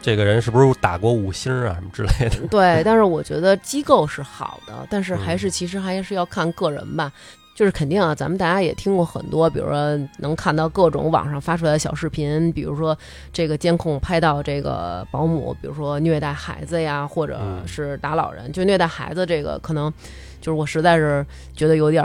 [0.00, 2.46] 这个人是不是打过五星啊，什么之类的。
[2.48, 7.12] 对， 但是我觉得机构是好的，但是还是其实还是要看个人吧。
[7.60, 12.96] 就是肯定啊，咱们大家也听过很多，比如说能看到各种网上发出来的小视频，比如说
[13.34, 18.50] 这个监控拍到这个保姆，比如说虐待孩子呀，或者是打老人。
[18.50, 19.92] 就虐待孩子这个，可能
[20.40, 21.22] 就是我实在是
[21.54, 22.02] 觉得有点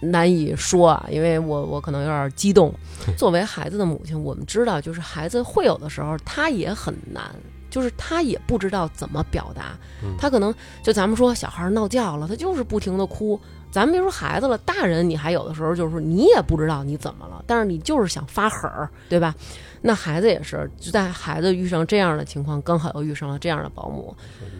[0.00, 2.72] 难以说啊，因为我我可能有点激动。
[3.18, 7.22] 作为孩子的母亲，我们知道，就是孩子会有的时候他也很难，
[7.68, 9.76] 就是他也不知道怎么表达，
[10.18, 13.38] 他可能就咱们说小孩闹觉了，他就是不停的哭。
[13.70, 19.34] 咱们别说孩子了，大人你还有的时候就是你也不知道你怎么了，但是你就是想发狠儿，对吧？
[19.82, 24.14] 那孩子也是，就在孩子遇上这样的情况，刚好又遇上了这样的保姆。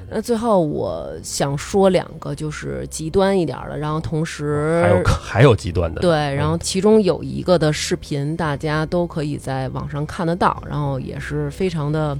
[0.08, 12.16] 那最后我想说两个，就是极端一点的，然后同时还有还有极端的，对，然后其中有一个的视频，大家都可以在网上看得到，然后也是非常的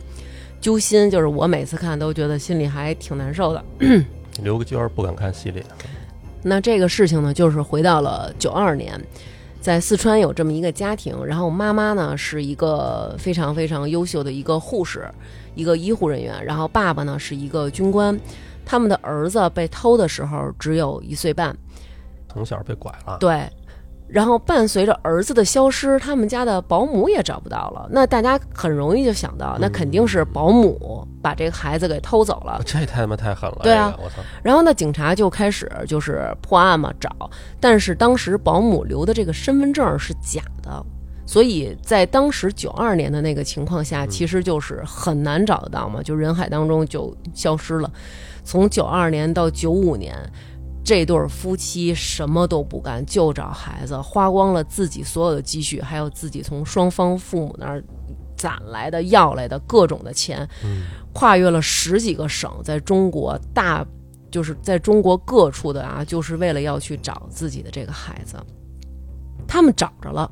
[0.61, 3.64] 揪心，就是我每次看都觉得心里还挺难受的。
[4.43, 5.64] 留个儿不敢看系列。
[6.43, 9.01] 那这个事情呢，就是回到了九二年，
[9.61, 15.09] 在四川有这么一个家庭，然后妈妈呢是一个非常非常优秀的一个护士，
[15.55, 18.18] 一个医护人员，然后爸爸呢是一个军官，
[18.64, 21.57] 他们的儿子被偷的时候只有一岁半，
[22.28, 23.49] 从小被拐了，对。
[24.12, 27.88] 然后伴随着儿子的消失，他们家的保姆也找不到了。
[27.90, 32.61] 那大家很容易就想到，那肯定是保姆把这个孩子给偷走了。
[32.66, 33.61] 这他妈太狠了！
[33.62, 34.16] 对啊，我操！
[34.42, 37.11] 然后呢，警察就开始就是破案嘛，找。
[37.61, 40.84] 但是当时保姆留的这个身份证是假的，
[41.24, 47.88] 所以在当时九二年的那个情况下，其实就是很难找得到嘛，就人海当中就消失了。
[48.42, 50.16] 从九二年到九五年。
[50.83, 57.83] 这对夫妻什么都不干，就找孩子，花光了自己所有的积蓄，还有自己从双方父母那儿
[58.37, 60.49] 攒来的、要来的各种的钱，
[61.12, 63.87] 跨越了十几个省，在中国大，
[64.31, 68.37] 就是在中国各处的啊，就是为了要去找自己的这个孩子。
[69.47, 70.31] 他们找着了，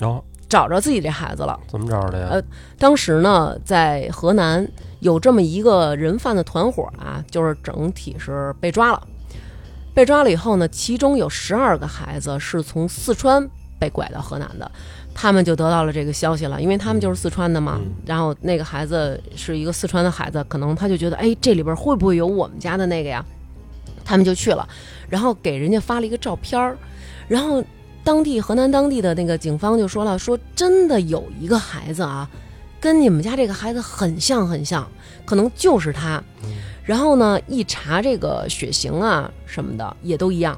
[0.00, 1.58] 哦，找着自己这孩子了。
[1.68, 2.28] 怎么找着的呀？
[2.32, 2.42] 呃，
[2.78, 4.66] 当时呢，在河南
[5.00, 9.06] 有这么一个人贩的团伙啊，就是整体是被抓了。
[9.96, 14.70] 被抓了以后呢，其中有十二个孩子是从四川被拐到河南的，
[15.14, 17.80] 他们就得到了这个消息了，因为他们就是四川的嘛。
[18.04, 23.24] 然后那个孩子是一个四川的孩子，可能他就觉得，哎，这里边会不会有我们家的那个呀？
[24.04, 24.68] 他们就去了，
[25.08, 26.76] 然后给人家发了一个照片儿，
[27.26, 27.64] 然后
[28.04, 32.28] 当地河南当地的那个警方就说了，说真的有一个孩子啊，
[32.78, 34.86] 跟你们家这个孩子很像很像，
[35.24, 36.22] 可能就是他。
[36.86, 40.56] 然后呢，一查这个血型啊什么的也都一样，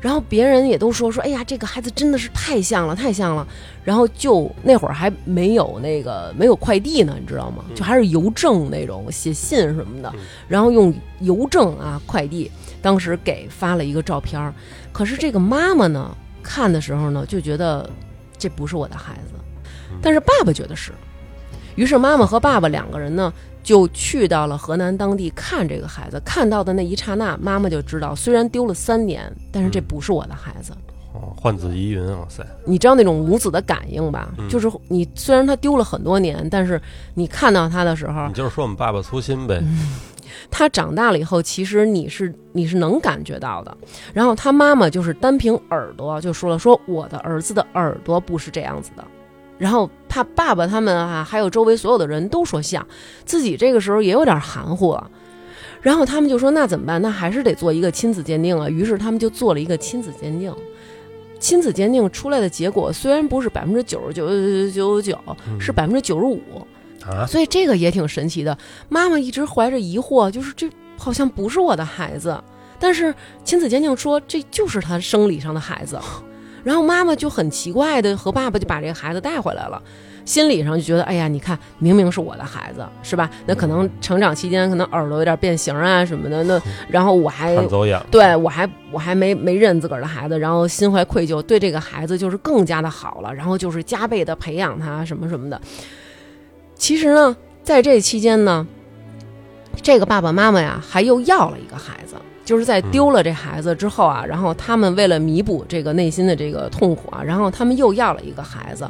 [0.00, 3.46] 然后别人也都说说，哎呀，这个孩子真的是太像了，太像了。
[3.84, 7.64] 然后就那会儿还没有那个没有快递呢，你知道吗？
[7.76, 10.12] 就还是邮政那种写信什么的，
[10.48, 12.50] 然后用邮政啊快递，
[12.82, 14.52] 当时给发了一个照片儿。
[14.92, 16.10] 可是这个妈妈呢，
[16.42, 17.88] 看的时候呢，就觉得
[18.36, 19.34] 这不是我的孩子，
[20.02, 20.90] 但是爸爸觉得是。
[21.76, 23.32] 于是妈妈和爸爸两个人呢。
[23.62, 30.72] 就去到了河南当地看这个孩子，看到的那一刹那，妈妈就知道，虽然丢了三年，但是这不是我的孩子。
[31.14, 32.46] 哦，换子疑云，哇塞！
[32.66, 34.28] 你知道那种母子的感应吧？
[34.48, 36.80] 就是你虽然他丢了很多年，但是
[37.14, 39.62] 你看到他的时候，你就是说我们爸爸粗心呗。
[40.50, 43.76] 他长大了以后，其实你是你是能感觉到的。
[44.12, 49.04] 然后他妈妈就是单凭耳朵就说了，说我的儿子的耳朵不是这样子的。
[49.58, 52.86] 然后他爸爸他们啊，还有周围所有的人都说像，
[53.24, 55.10] 自己这个时候也有点含糊了。
[55.82, 57.00] 然后他们就说那怎么办？
[57.02, 58.68] 那还是得做一个亲子鉴定啊。
[58.68, 60.54] 于是他们就做了一个亲子鉴定。
[61.38, 66.40] 亲子鉴定出来的结果虽然不是百分之九十九九九九，是百分之九十五
[67.06, 67.24] 啊。
[67.26, 68.58] 所以这个也挺神奇的。
[68.88, 72.42] 妈妈一直怀着疑惑，就是这好像不是我的孩子。
[72.80, 75.98] 但是亲子鉴定说这就是他生理上的孩子。
[76.64, 79.82] 然后妈妈就很奇怪的和爸爸就把这个孩子带回来了，
[80.24, 83.30] 心理上就觉得，哎呀，你看，明明是我的孩子，是吧？
[83.46, 87.56] 那可能成长期间可能耳朵有点变形啊什么的，那然后我还
[88.10, 95.60] 对我还我还没没认自个儿的孩子，然后心怀愧疚，对这个孩子就是更加的好了，然后就是加倍的培养他什么什么的。
[96.74, 98.66] 其实呢，在这期间呢，
[99.82, 102.16] 这个爸爸妈妈呀，还又要了一个孩子。
[102.48, 108.88] 就是在丢了这孩子之后啊，然后他们为了弥补这个内心的这个痛苦啊，然后他们又要了一个孩子，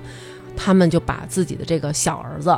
[0.56, 2.56] 他们就把自己的这个小儿子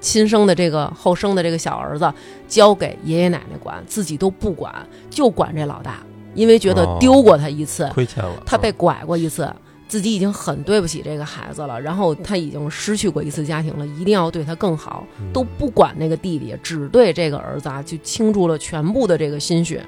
[0.00, 2.12] 亲生的这个后生的这个小儿子
[2.48, 4.74] 交给爷爷奶奶管，自己都不管，
[5.08, 6.00] 就管这老大，
[6.34, 9.48] 因为觉得丢过他一次，亏欠了，他被拐过一次，
[9.86, 19.86] 自己已经很对不起这个孩子了，然后他已经失去过一次家庭了，一定要对他更好，都不管那个弟弟，只对这个儿子啊，就倾注了全部的这个心血。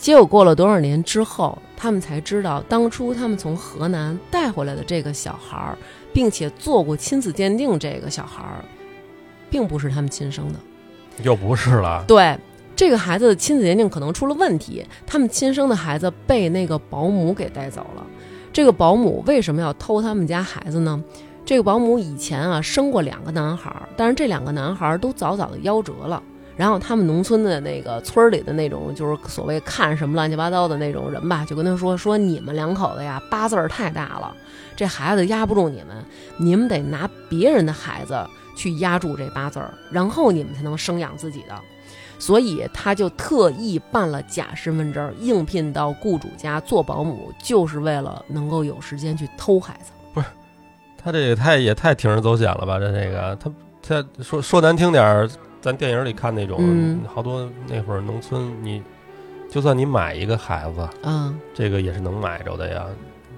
[0.00, 5.76] 结果过了多少年之后，他们才知道，当初他们从河南带回来的这个小孩儿，
[6.10, 8.64] 并且做过亲子鉴定，这个小孩儿，
[9.50, 10.58] 并不是他们亲生的，
[11.22, 12.02] 又不是了。
[12.08, 12.34] 对，
[12.74, 18.06] 这个孩子的亲子鉴定可能出了问题，他们亲生的孩子被那个保姆给带走了。
[18.54, 21.04] 这个保姆为什么要偷他们家孩子呢？
[21.44, 26.22] 这个保姆以前啊生过两个男孩，但是这两个男孩都早早的夭折了。
[26.60, 34.36] 然后他们农村的那个村里的那种，就是所谓看什么乱七八糟的那种人吧，就跟他说说你们两口子呀八字儿太大了，
[34.76, 36.04] 这孩子压不住你们，
[36.36, 38.14] 你们得拿别人的孩子
[38.54, 41.58] 去压住这八字儿，然后你们才能生养自己的。
[42.18, 49.92] 所以他就特意办了假身份证，应聘到雇主家做保姆，就是为了能够有时间去偷孩子。
[50.12, 50.26] 不是，
[51.02, 52.78] 他这也太也太铤而走险了吧？
[52.78, 53.50] 这这个他
[53.80, 55.26] 他说说难听点儿。
[55.60, 58.82] 咱电影里看那种，好多那会儿农村，你
[59.50, 62.84] 就算你买一个孩子，嗯，这个也是能买着的呀。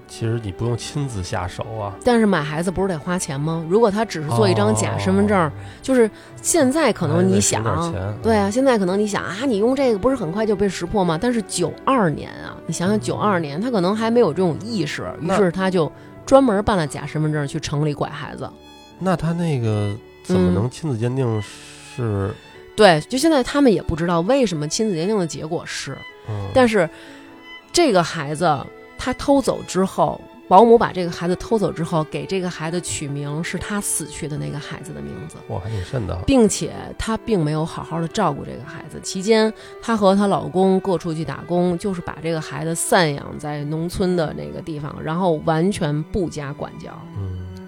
[0.05, 1.95] 其实你不用亲自下手啊。
[2.03, 3.65] 但是买孩子不是得花钱吗？
[3.67, 5.51] 如果他只是做一张假身份证，
[5.81, 6.09] 就是
[6.39, 7.63] 现在可能你想，
[8.21, 11.17] 对啊，现在可能你想啊，你用这个不是很快就被识破吗？
[11.19, 15.91] 但是九二年啊，你想想九二年，他可能还没有这种意识，于是他就
[16.27, 18.47] 专门办了假身份证去城里拐孩子。
[18.99, 21.41] 那他那个怎么能亲子鉴定？
[21.41, 21.47] 是，
[22.75, 25.95] 对，就现在他们也不知道为什么亲子鉴定的结果是，
[26.53, 26.89] 但是
[27.71, 28.59] 这个孩子
[28.97, 47.67] 他偷走之后，保姆把这个孩子偷走之后，给这个孩子取名是他死去的那个孩子的名字，哇，还挺慎的，并且他并没有好好的照顾这个孩子，期间她和她老公各出去打工，就是把这个孩子散养在农村的那个地方，然后完全不加管教，嗯，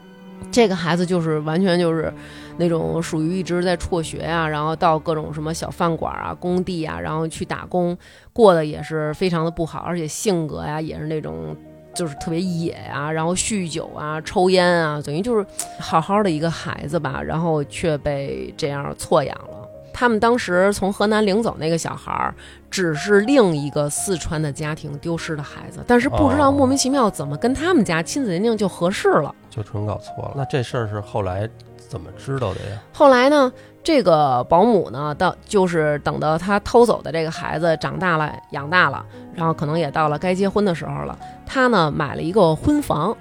[0.52, 2.12] 这个孩子就是完全就是。
[2.58, 7.98] 那种属于一直在辍学呀，然后到各种什么小饭馆啊、工地啊，然后去打工，
[8.32, 11.56] 过得也是非常的不好，而且性格呀也是那种
[11.94, 15.46] 就是特别野呀，然后酗酒啊、抽烟啊，等于就是
[15.80, 19.65] 好好的一个孩子吧，然后却被这样错养了。
[19.98, 22.36] 他们当时从河南领走那个小孩儿，
[22.70, 30.34] 只是另一个四川的家庭丢失的孩子，但是不知道莫名其妙怎么跟他们家亲子鉴定就合适了，就纯搞错了。
[30.36, 31.50] 那这事儿是后来。
[31.88, 32.82] 怎么知道的呀？
[32.92, 33.54] 后来呢？
[33.84, 41.18] 这个保姆呢，到就是等到他偷走的这个孩子长大了、养大了，然后可能也到了该结婚的时候了。
[41.46, 43.16] 他呢买了一个婚房，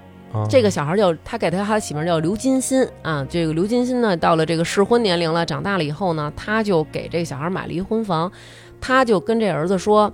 [0.49, 3.27] 这个小孩叫他给他他起名叫刘金鑫啊。
[3.29, 8.31] 这个刘金鑫呢，到了这个适婚年龄了，长大了以后呢，他就给这个小孩买了一婚房，
[8.81, 10.13] 他就跟这儿子说：“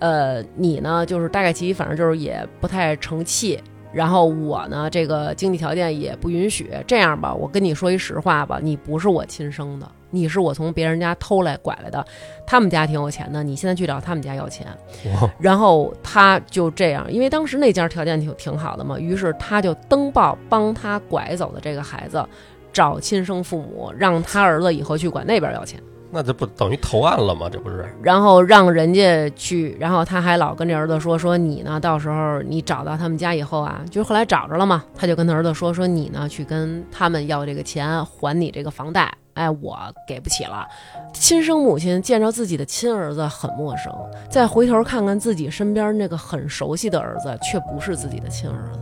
[0.00, 3.60] 呃，你呢，就是大概其反正就是也不太成器。”
[3.92, 6.70] 然后我呢，这个经济条件也不允许。
[6.86, 12.04] 这样吧，我跟你说一实话吧，你不是我亲生的，你是我从别人家偷来拐来的。
[12.46, 14.66] 他们家挺有钱的，你现在去找他们家要钱。
[15.38, 22.24] 然后他就这样，因为当时那家条件挺挺好的嘛，于是他就登报帮他拐走的这个孩子
[22.72, 25.80] 找亲生父母，让他儿子以后去管那边要钱。
[26.10, 27.48] 那这不等于投案了吗？
[27.50, 27.88] 这不是？
[28.02, 39.12] 然后让人家去，然后他还老跟这儿子说说你呢，到时候你找到他们家以后啊，就是后来找着了嘛，他就跟他儿子说说你呢，去跟他们要这个钱还你这个房贷。
[39.34, 40.66] 哎，我给不起了。
[41.14, 43.90] 亲生母亲见着自己的亲儿子很陌生，
[44.28, 48.80] 再回头看看自己身边那个很熟悉的儿子，却不是自己的亲儿子。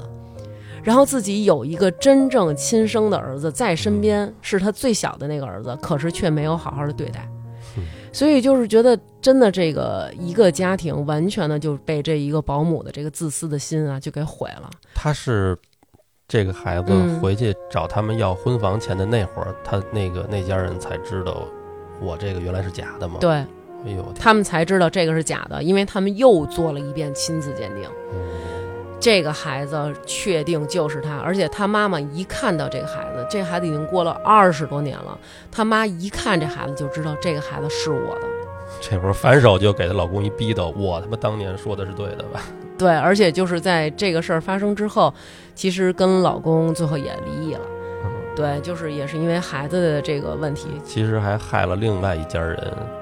[0.88, 7.28] 然后自己有一个真正亲生的儿子在身边，是他最小的那个儿子，可是却没有好好的对待，
[8.10, 14.70] 所以就是觉得真的这个一个家庭完全的就被这一个保姆的这个自私的心啊就给毁了。
[14.94, 15.54] 他是
[16.26, 21.42] 这个孩子回去找他们要婚房钱的那会儿，他那个那家人才知道
[22.00, 23.18] 我这个原来是假的吗？
[23.20, 23.46] 对，哎
[23.94, 27.90] 呦，他们才知道这个是假的，因为他们又做了一遍亲子鉴定。
[29.00, 35.16] 这个孩子确定就是他，而且他妈妈一看到这个孩子，这孩子已经过了二十多年了，
[35.50, 38.26] 他妈一看这孩子就知道这个孩子是我的。
[38.80, 42.40] 这会儿反手就给她老公一逼斗，我他妈当年说的是对的吧？
[42.76, 45.12] 对，而且就是在这个事儿发生之后，
[45.54, 47.60] 其实跟老公最后也离异了。
[48.36, 52.56] 对，就是也是因为孩子的这个问题，其实还害了另外一家人，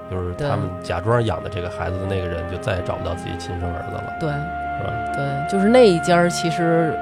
[0.09, 4.13] 就是他们假装养的这个孩子的那个人，就再也找不到自己亲生儿子了。
[4.19, 4.66] 对。
[5.13, 6.93] 对，就是那一家儿，其实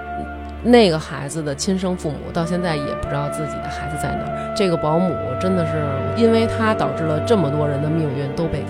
[0.63, 4.53] 那个孩子的亲生父母到现在也不知道自己的孩子在哪儿。
[4.55, 5.73] 这个保姆真的是
[6.15, 8.67] 因为他导致了这么多人的命运都被改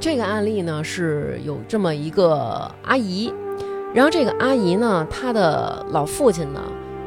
[0.00, 3.30] 这个案例呢，是有这么一个阿姨，
[3.92, 6.60] 然后这个阿姨呢，她的老父亲呢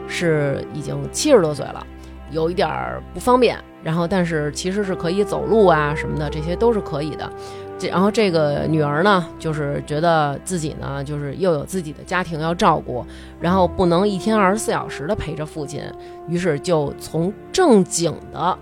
[0.08, 1.84] 是已经七十多岁了，
[2.30, 2.70] 有一点
[3.12, 7.28] 不方便，然后但是其实是可以走路啊什么的，这些都是可以的。
[7.90, 13.04] 然后这个女儿呢，就是觉得自己呢，就是又有自己的家庭要照顾，
[13.42, 15.82] 然后不能一天二十四小时的陪着父亲，
[16.28, 18.56] 于是就从正经的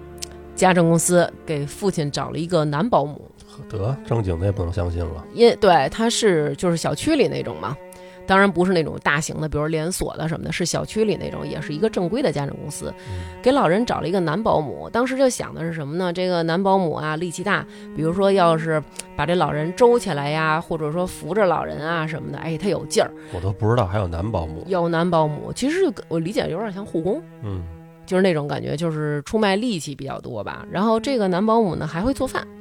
[0.56, 3.22] 家政公司给父亲找了一个男保姆。
[3.70, 7.76] 得正经的也不能相信了，因对他是就是小区里那种嘛。
[8.28, 12.94] 当然不是那种大型的，比如连锁的什么的，是小区里那种，也是一个正规的家政公司，
[13.42, 14.90] 给老人找了一个男保姆。
[14.90, 16.14] 当时就想的是什么呢？
[16.14, 18.82] 这个男保姆啊，力气大，比如说要是
[19.18, 23.12] 把这老人周起来呀，或者说扶着老人啊什么的，哎，他有劲儿。
[23.34, 24.64] 我都不知道还有男保姆。
[24.68, 27.64] 有男保姆，其实我理解有点像护工，嗯，
[28.06, 30.66] 就是那种感觉，就是出卖力气比较多吧。
[30.72, 32.61] 然后这个男保姆呢还会做饭，嗯，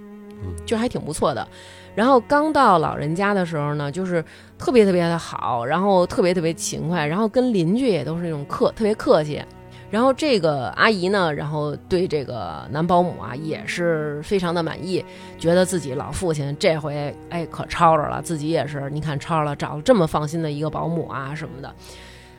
[0.65, 1.47] 就还挺不错的。
[1.95, 4.25] 然后刚到老人家的时候呢，就是
[4.57, 9.43] 特别特别的好，然后特别特别勤快，然后跟邻居也都是那种客特别客气。
[9.91, 15.05] 然后这个阿姨呢，然后对这个男保姆啊也是非常的满意，
[15.37, 21.75] 觉得自己老父亲这回哎可吵着了，自己也是你看吵着了，找了这么放心的一个保姆啊什么的。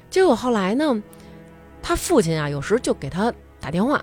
[0.09, 1.03] 结果后来呢，
[1.81, 4.01] 他父亲啊有时就给他打电话。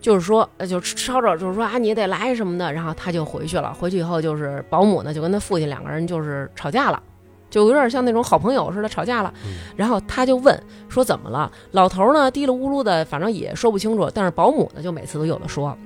[0.00, 3.74] 就是说，呃，就吵吵，就是说啊，你得来什么的，然后他就回去了。
[3.74, 7.02] 回去以后，就是保姆呢，就跟他父亲两个人就是吵架了，
[7.50, 9.34] 就有点像那种好朋友似的吵架了。
[9.74, 11.50] 然后他就问说怎么了？
[11.72, 14.08] 老头呢嘀里咕噜的，反正也说不清楚。
[14.14, 15.76] 但是保姆呢，就每次都有的说。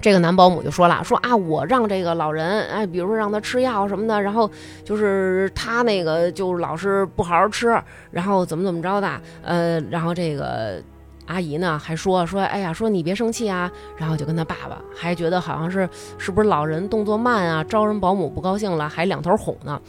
[0.00, 4.48] 这个男保姆就说了，说啊，我让这个老人，哎，比如说让他吃药什么的，然后
[4.84, 7.76] 就是他那个就老是不好好吃，
[8.12, 10.80] 然后怎么怎么着的，呃，然后这个。
[11.28, 19.80] 阿姨呢还说说，哎呀，说你别生气啊，然后就跟他爸爸还觉得好像是是不是老人动作慢啊，招人保姆不高兴了，还两头哄呢。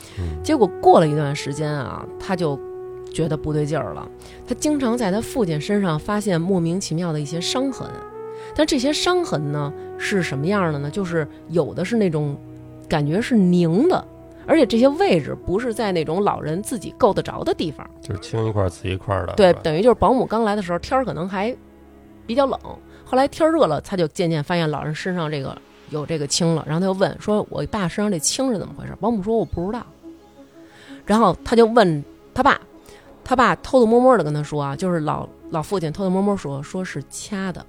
[0.43, 2.59] 结果过了一段时间啊，他就
[3.13, 4.07] 觉得不对劲儿了。
[4.47, 7.89] 他经常在他父亲身上发现莫名其妙的一些伤痕，
[8.53, 10.91] 但这些伤痕呢是什么样的呢？
[10.91, 12.37] 就是有的是那种
[12.89, 14.05] 感觉是凝的。
[14.49, 19.33] 而且这些位置不是在那种老人自己够得着的地方，就是青一块紫一块的。
[19.33, 21.55] 对，等于就是保姆刚来的时候天儿可能还
[22.25, 22.59] 比较冷，
[23.05, 25.55] 后来天热了，他就渐渐发现老人身上这个
[25.91, 29.85] 有这个青了，然后他就问说：“我爸身上这青是怎么回事？”保姆说：“我不知道。”
[31.05, 32.59] 然后他就问他爸，
[33.23, 37.63] 他爸偷偷摸摸的跟他说啊，就是老老父亲偷偷摸摸说说是掐的，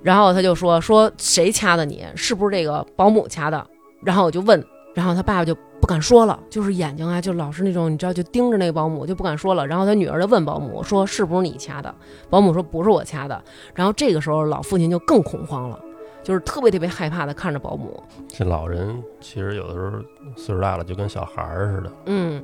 [0.00, 2.06] 然后他就说说谁掐的你？
[2.14, 3.66] 是不是这个保姆掐的？
[4.04, 4.64] 然后我就问。
[4.94, 9.66] 然后他爸爸就不敢说了，就是眼睛啊，就老是那种你知道，就盯着那个保姆，就不敢说了。
[9.66, 11.94] 然后他女儿就问保姆说：“是不是你掐的？”
[12.30, 13.42] 保姆说：“不是我掐的。”
[13.74, 15.78] 然后这个时候老父亲就更恐慌了，
[16.22, 18.02] 就是特别特别害怕的看着保姆。
[18.28, 19.90] 这老人其实有的时候
[20.36, 21.92] 岁数大了，就跟小孩儿似的。
[22.06, 22.40] 嗯，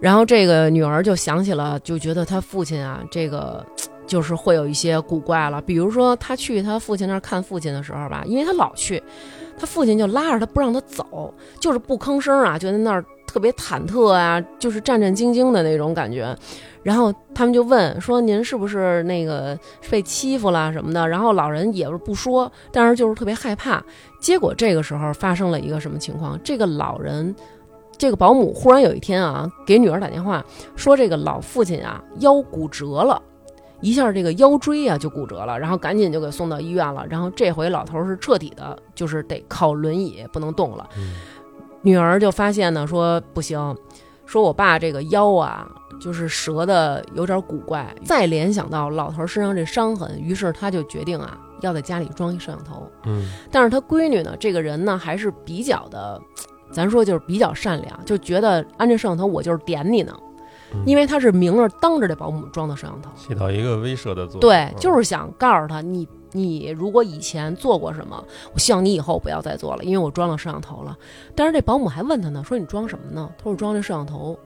[0.00, 3.64] 然后这个女儿就想起了，就觉得他父亲啊，这个
[4.06, 5.62] 就是会有一些古怪了。
[5.62, 9.02] 比如说他去他父亲那儿看父亲的时候吧，因为他老去。
[9.58, 16.36] 他父亲就拉着他不让他走，就是不吭声啊，就在那儿特别忐忑啊，就是战战兢兢的那种感觉。
[16.82, 19.58] 然后他们就问说：“您是不是那个
[19.90, 23.82] 被欺负了什么的？”然后老人也是不说，但是就是特别害怕。
[24.20, 26.38] 结果这个时候发生了一个什么情况？
[26.44, 27.34] 这个老人，
[27.98, 30.44] 这个保姆忽然有一天啊，给女儿打电话
[30.76, 33.20] 说：“这个老父亲啊腰骨折了。”
[33.80, 37.06] 一下这个腰椎啊就骨折了，然后赶紧就给送到医院了。
[37.08, 40.88] 然后这回老头是彻底的，就是得靠轮椅不能动了。
[41.82, 43.76] 女儿就发现呢，说不行，
[44.24, 45.68] 说我爸这个腰啊，
[46.00, 47.94] 就是折的有点古怪。
[48.04, 52.90] 再联想到老头身上这伤痕，于是他就决定啊，要在家里装一摄像头。
[53.04, 56.20] 嗯，但是他闺女呢，这个人呢还是比较的，
[56.72, 60.12] 咱说就是比较善良，就觉得安这摄像头我就是点你呢，
[60.84, 64.40] 因为他是明着当着这保姆装的摄像头，起到一个威慑的作用。
[64.40, 66.06] 对，就是想告诉他你。
[66.32, 68.22] 你如果以前做过什么，
[68.52, 70.94] 我希望你以后不要再做了，因为我装了摄像头了。
[71.34, 73.30] 但是这保姆还问他呢，说你装什么呢？
[73.38, 74.38] 他说装这摄像头。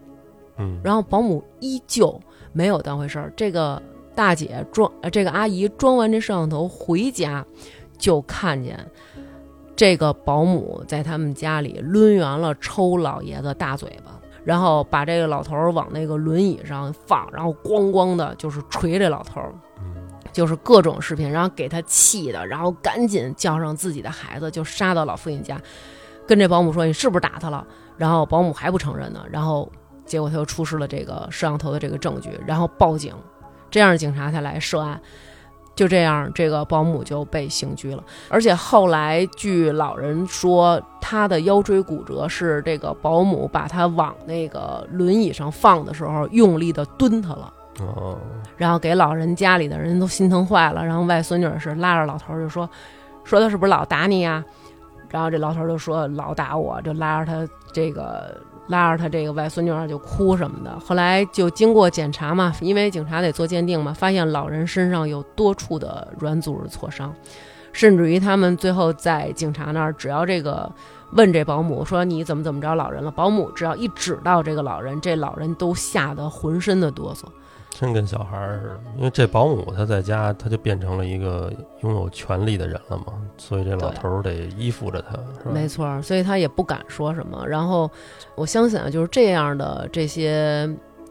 [0.59, 2.21] 嗯，然后保姆依旧
[2.53, 3.33] 没有当回事儿。
[3.35, 3.83] 这个
[4.15, 7.45] 大姐装，呃，这个阿姨装完这摄像头回家，
[7.99, 8.79] 就看见
[9.75, 19.53] 这个保姆在他们家里抡圆了抽老爷子大嘴巴，然后把这个老头儿往那个轮椅上放，然后咣咣的，就是捶这老头儿。
[20.33, 25.61] 就是各种视频，然后给他气的，然后赶紧叫上自己的孩子，就杀到老父亲家，
[26.25, 27.67] 跟这保姆说：“你是不是打他了？”
[27.99, 29.69] 然后保姆还不承认呢，然后
[30.07, 33.13] 结果他又出示了这个摄像头的这个证据，然后报警，
[33.73, 35.01] 这样警察才来涉案。
[35.75, 38.05] 就这样，这个保姆就被刑拘了。
[38.29, 47.53] 而且后来据老人说，他的腰椎骨折是这个保姆把他往那个轮椅上放的时候用力的蹲他了。
[47.81, 48.19] 哦，
[48.57, 52.69] 然后给老人家里的人都心疼坏了，然后外孙女是拉着老头就说，
[53.25, 54.45] 说他是不是老打你呀？
[55.09, 58.39] 然后这老头就说老打我，就拉着他这个
[58.71, 60.79] 拉着他这个外孙女儿就哭什么的。
[60.81, 67.15] 后来就经过检查嘛，因为警察得做鉴定嘛，发现老人身上有多处的软组织挫伤，
[67.73, 70.73] 甚至于他们最后在警察那儿，只要这个
[71.13, 77.25] 问这保姆说你怎么怎么着老人了，保姆只要一指到这个老人，这老人都吓得浑身的哆嗦。
[77.71, 81.51] 真跟小孩儿似的，因为这保姆他在家，他就变成了一个
[81.83, 85.51] 拥有权力的人了嘛，所以这老头儿得依附着他，是吧？
[85.55, 87.43] 没错，所以他也不敢说什么。
[87.47, 87.91] 然后
[88.35, 90.69] 我相信啊，就是这样的这些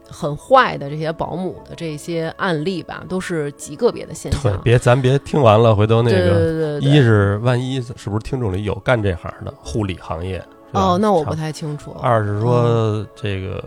[0.08, 4.42] 很坏的这些保姆的这些案例吧，都是极个别的现象。
[4.42, 10.40] 对，别咱别听完了，回头那个一是万一是不是听众里有干这行的护理行业？
[10.72, 11.90] 哦，那我不太清楚。
[12.00, 13.64] 二是说这个。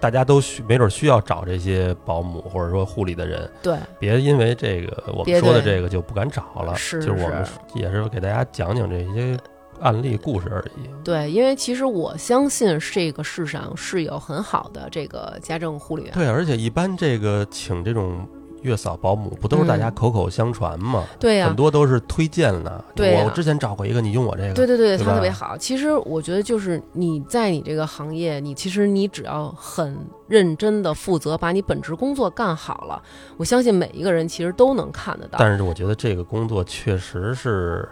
[0.00, 6.74] 大家都需没准需要找这些保姆或者说护理的人，对，别因为这个我们说的这个就不敢找了。
[6.74, 9.36] 是，就是我们也是给大家讲讲这些
[9.80, 10.88] 案例故事而已。
[11.02, 16.12] 对，因为其实我相信这个世上是有很好的这个家政护理员。
[16.12, 18.26] 对，而且一般这个请这种。
[18.62, 21.04] 月嫂保姆不都是大家口口相传吗？
[21.18, 22.84] 对呀，很多都是推荐的。
[22.94, 24.54] 对，我之前找过一个，你用我这个。
[24.54, 25.56] 对对对，他特别好。
[25.56, 33.02] 其实我觉得，就是你在你这个行业，你其实你只要很认真的负责，把你本职工作干好了，
[33.36, 35.38] 我相信每一个人其实都能看得到。
[35.38, 37.88] 但是我觉得这个工作确实是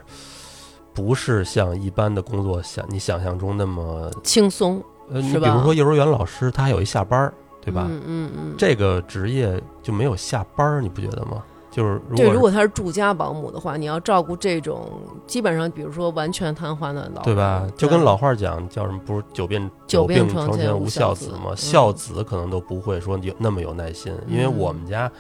[0.93, 7.33] 不是像一般的工作想你想象中那么轻松，呃，你比如说幼儿园老师，他还有一下班儿。
[7.67, 7.87] 对吧？
[7.91, 11.43] 嗯嗯嗯，这个职业就没有下班儿，你不觉得吗？
[11.69, 14.89] 就是对，如果他是住家保姆的话，你要照顾这种
[15.27, 17.67] 基本上，比如说完全瘫痪的老，对吧？
[17.77, 18.99] 就跟老话讲，叫什么？
[19.05, 21.53] 不是久病久病床前无孝子吗？
[21.57, 25.11] 孝子可能都不会说有那么有耐心，因为我们家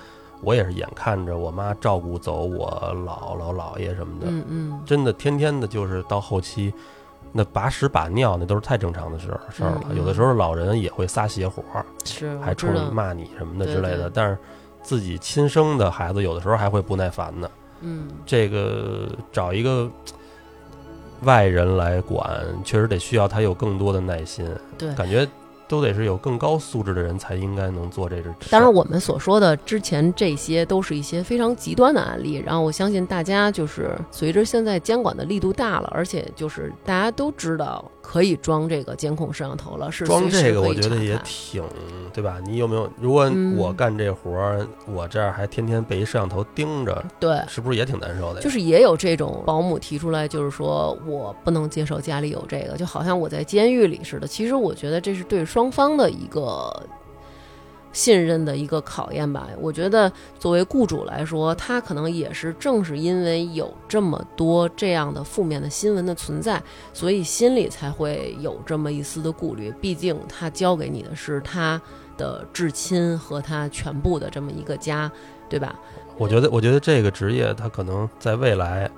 [0.40, 2.70] 我也是眼看着我妈照顾走我
[3.06, 6.72] 姥姥姥爷什么的，嗯嗯，真的天天的，就是到后期。
[7.36, 11.62] 那把屎把尿那都是太正常的事儿事儿了，有的时候老人也会撒邪火，
[12.04, 14.08] 是还冲你骂你什么的之类的。
[14.08, 14.38] 但是
[14.82, 17.50] 自己亲生的孩子有的时候还会不耐烦呢。
[17.82, 19.86] 嗯，这个找一个
[21.22, 24.48] 外人来管，确实得需要他有更多的耐心。
[24.78, 25.28] 对，感觉。
[25.68, 28.34] 都得是有更高素质的人才应该能做这事。
[28.50, 32.42] 当然，我们所说的之前这些都是一些非常极端的案例。
[32.44, 41.62] 然后，我相信大家就是随着现在监管的力度大了，而且就是大家都知道可以装这个监控摄像头了，是装这个我觉得也挺
[42.12, 42.38] 对吧？
[42.46, 42.88] 你有没有？
[43.00, 48.40] 如果我干这活儿，我这儿还天天被一摄像头盯着，对，是不是也挺难受的？
[48.40, 54.26] 就是也有这种保姆提出来，就是说我不能接受家里有这个，就好像我在监狱里似的。
[54.28, 55.44] 其实我觉得这是对。
[55.46, 56.70] 双方的一个
[57.96, 59.48] 信任的一个考验吧。
[59.58, 66.62] 我觉得作为雇主来说，他可能也是正是因为有这么多这样的负面的新闻的存在，
[66.92, 69.72] 所以心里才会有这么一丝的顾虑。
[69.80, 71.80] 毕竟他交给你的是他
[72.18, 75.10] 的至亲和他全部的这么一个家，
[75.48, 75.74] 对吧？
[76.18, 78.90] 我觉得，我觉得这个职业他可能在未来。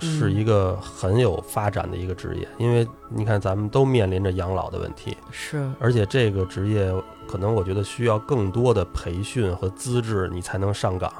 [0.00, 6.92] 是一个很有发展的一个职业，因为你看，咱们都面临着养老的问题，是，而且这个职业
[7.28, 11.12] 可能我觉得需要更多的培训和资质，你才能上岗，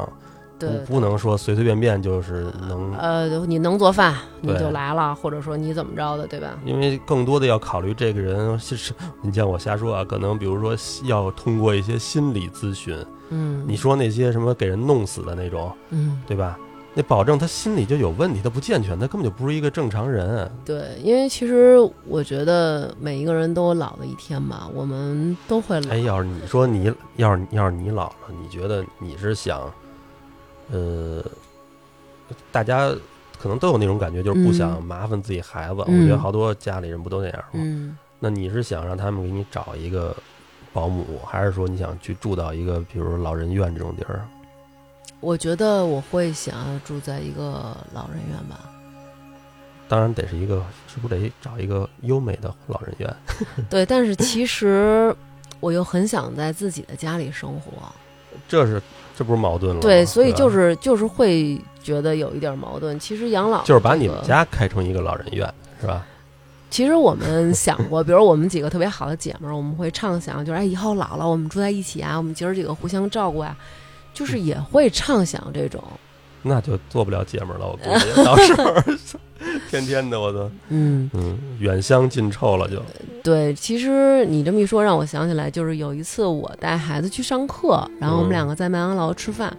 [0.59, 6.59] 对，不能说随随便便就是能呃，你能做饭你就来了，或者说你怎么着的，对吧？
[6.65, 8.93] 因为更多的要考虑这个人是，
[9.23, 12.97] 你像我瞎说啊，可能比如说要通过一些心理咨询，
[13.31, 16.59] 嗯，你说那些什么给人弄死的那种，嗯，对吧？
[16.93, 20.51] 那保证他心里就有问题，他不健全，他根本就不是一个正常人。
[20.65, 25.91] 对，因为其实我觉得每一个人都有老的一天嘛，我们都会老。
[25.91, 29.73] 哎，要是你说你要是要是你老了，你觉得你是想，
[30.73, 31.25] 呃，
[32.51, 32.93] 大家
[33.41, 35.75] 可能都有那种感觉，就是不想麻烦自己孩子。
[35.77, 37.61] 我觉得好多家里人不都那样吗？
[37.63, 37.97] 嗯。
[38.19, 40.15] 那你是想让他们给你找一个
[40.73, 44.27] 保姆，还是说你想去住到一个比如老人院这种地儿？
[45.21, 48.61] 我觉得我会想要住在一个老人院吧。
[49.89, 53.17] 当然得是一个，是不是得找一个优美的老人院？
[53.69, 55.15] 对，但是其实
[55.59, 57.73] 我又很想在自己的家里生活。
[58.49, 58.81] 这是
[59.17, 59.83] 这不是矛盾了？
[59.83, 62.99] 对，所以就是就是会觉得有一点矛盾。
[63.01, 66.07] 其实养老就是把你们家开成一个老人院，是吧？
[66.71, 73.57] 其实我们想过， 比如我们几个特别好的姐们儿，我们会畅想，就是哎，以后老了我们住在一起啊，我们姐儿几个互相照顾呀。
[74.13, 75.83] 就是也会畅想这种，
[76.43, 77.67] 那就做不了姐们了。
[77.67, 78.75] 我估计到时候
[79.71, 82.83] 天天的我都嗯嗯远香近臭了就。
[83.23, 89.55] 对，其实你这么一说，让我想起来，就是有一次我带孩子去上课，然后我们两个在麦当劳吃饭，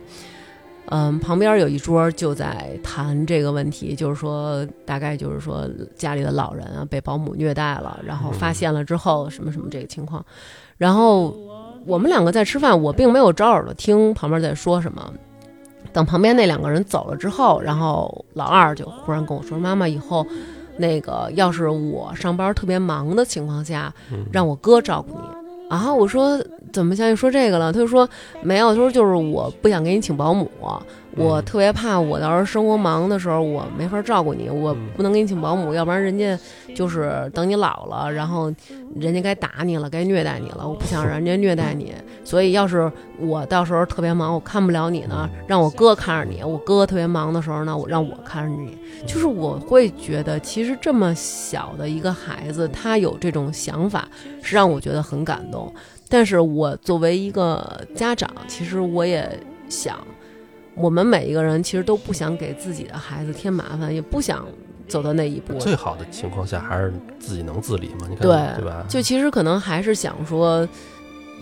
[0.85, 10.23] 嗯，旁边有一桌就在谈这个问题，就是说大概就是说家里的老人啊被保姆虐待了，然后发现了之后什么什么这个情况，
[10.77, 11.35] 然后。
[11.85, 15.11] 我们两个在吃饭，我并没有招耳朵听旁边在说什么。
[15.93, 20.25] 等旁边那两个人走了之后，然后老二就忽然跟我说：“妈妈，以后
[20.77, 23.93] 那个要是我上班特别忙的情况下，
[24.31, 25.27] 让我哥照顾你。”
[25.69, 26.41] 然后我说
[26.71, 28.07] ：“怎么像你说这个了？”他就说
[28.41, 30.49] ：“没有，他说就是我不想给你请保姆。”
[31.17, 36.37] 我特别怕，我到时候生活忙的时候，我没法照顾你，我不能给你请保姆，要不然人家
[36.73, 38.53] 就是等你老了，然后
[38.95, 41.93] 人家该打你了，该虐待你了，我不想让人家虐待你，
[42.23, 42.89] 所以要是
[43.19, 54.07] 我到时候特别忙，我看不了你呢，让我哥看着你，我哥特别忙的时候呢，我让我看着你，就是我会觉得，其实这么小的一个孩子，他有这种想法，
[54.41, 55.73] 是让我觉得很感动。
[56.07, 59.97] 但是我作为一个家长，其实我也想。
[60.81, 64.45] 我们每一个人其实都不想给自己的孩子添麻烦，也不想
[64.87, 65.53] 走到那一步。
[65.59, 68.83] 最好的情况下还是自己能自理嘛，你看对对吧？
[68.89, 70.67] 就其实可能还是想说，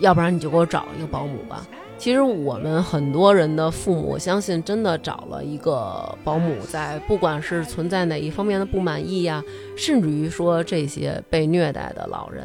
[0.00, 1.66] 要不然你就给我找一个保姆吧。
[1.96, 9.42] 其实我们很多人的父母，我相信真的找了一个保姆，在不管是存在哪一方面的不满意呀，
[9.76, 12.44] 甚至于说这些被虐待的老人，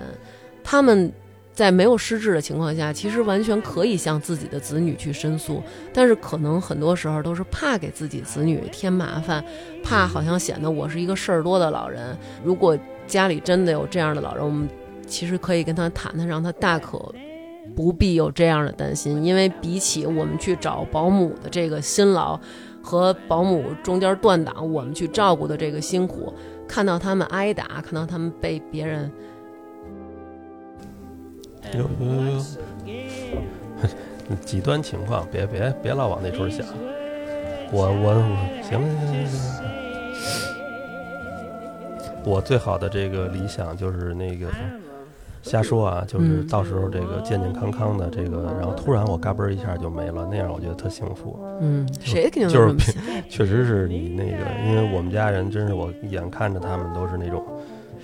[0.64, 1.12] 他们。
[1.56, 5.64] 在没有失智的情况下，其实完全可以向自己的子女去申诉，
[5.94, 9.42] 但是可能很多时候都是怕给自己子女添麻烦，
[9.82, 12.16] 怕好像显得我是一个事儿多的老人。
[12.44, 12.78] 如果
[13.08, 14.68] 家里真的有这样的老人，我们
[15.08, 17.00] 其实可以跟他谈谈，让他大可
[17.74, 22.38] 不必有这样的担心，因为比起我们去找保姆的这个辛劳，
[22.82, 26.34] 和保姆中间断档，我们去照顾的这个辛苦，
[26.68, 29.10] 看到他们挨打，看到他们被别人。
[31.74, 32.42] 有有有有，
[34.44, 36.66] 极 端情况，别别别老往那处想。
[37.72, 39.66] 我我我，行行行行行。
[42.24, 44.48] 我最好的这个理想就是那个
[45.44, 51.40] 瞎说啊，就是到时候这个健健康康的这个，然后突然我嘎嘣一下就没了，那样我觉得特幸福。
[51.62, 52.76] 嗯，谁肯定就是
[53.30, 54.38] 确实是你那个，
[54.68, 57.44] 因为我们家人真是我眼看着他们都是那种，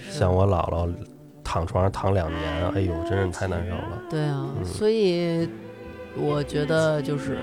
[0.09, 0.91] 像我姥姥。
[1.51, 4.01] 躺床上躺两年，哎呦，真是太难受了。
[4.09, 5.49] 对啊，所以
[6.15, 7.39] 我觉得就是，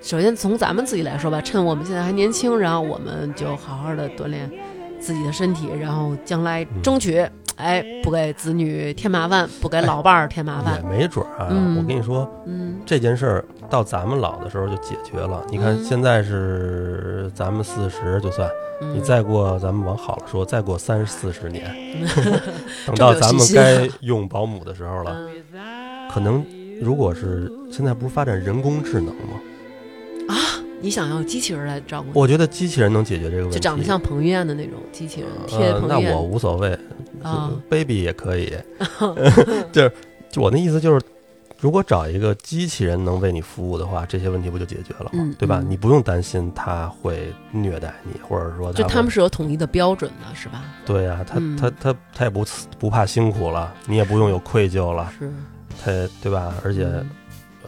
[0.00, 4.50] 首先从咱们自己来说吧，趁我们现在还年轻，然后我们就好好的锻炼
[4.98, 7.22] 自己的身体，然后将来争取，
[7.58, 10.76] 哎，不给子女添麻烦，不给老伴儿添麻烦。
[10.82, 15.44] 也没准啊，我跟你说，嗯，这件事儿到咱们老的时候就解决了。
[15.50, 18.48] 你看现在是咱们四十，就算。
[18.94, 21.74] 你再过，咱们往好了说，再过三四十年，
[22.86, 25.16] 等到咱们该用保姆的时候了，
[26.08, 26.46] 可能
[26.80, 29.40] 如果是现在不是发展人工智能吗？
[30.78, 32.18] 啊，你想要机器人来照顾？
[32.18, 36.10] 我觉得机器人能解决这个问题，就长得像彭于晏的那种机器人，贴彭于晏。
[36.10, 36.78] 那我无所谓
[37.68, 38.52] ，baby 也可以，
[39.72, 39.92] 就是
[40.30, 41.04] 就我那意思就是。
[41.60, 45.34] 如果找一个机器人能为你服务的话，这些问题不就解决了吗？
[45.36, 45.60] 对吧？
[45.60, 50.62] 你不用担心他会虐待你，或者说就他们是有统一的标准的，是吧？
[50.86, 52.46] 对呀，他他他他也不
[52.78, 55.32] 不怕辛苦了，你也不用有愧疚了，是，
[55.84, 56.54] 他对吧？
[56.62, 56.88] 而且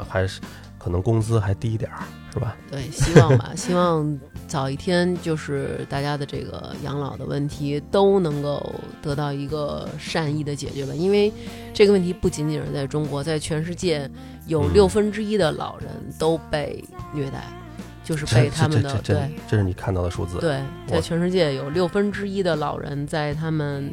[0.08, 0.40] 还是
[0.78, 1.98] 可能工资还低点儿，
[2.32, 2.56] 是吧？
[2.70, 10.94] 对，希望吧，希望早一天就是大家的这个养老的问题都能够得到一个善意的解决吧。
[10.94, 11.32] 因为
[11.74, 14.08] 这个问题不仅仅是在中国，在全世界
[14.46, 15.88] 有六分之一的老人
[16.18, 17.42] 都被虐待。
[18.10, 20.38] 就是被他们的对，这是你看到的数字。
[20.38, 23.88] 对，在全世界有六分之一的老人在他们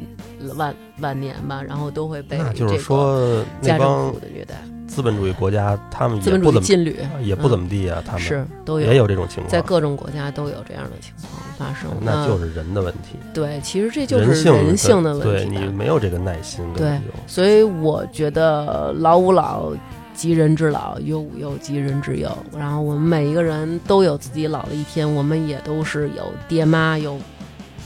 [0.56, 4.56] 晚晚年吧，然后都会被就是说那帮的虐待。
[4.88, 11.88] 资本主义国家，他们资本主义禁旅也不怎么地啊，他们是都有也有这种情况，在各种国家都有这样的情况发生。
[12.00, 13.16] 那就是人的问题。
[13.32, 15.48] 对，其实这就是人性的问题。
[15.48, 16.64] 对你没有这个耐心。
[16.74, 19.72] 对，所以我觉得老吾老。
[20.18, 22.36] 及人之老，幼吾幼及人之幼。
[22.58, 27.16] 然后我们每一个人都有自己老的一天，我们也都是有爹妈、有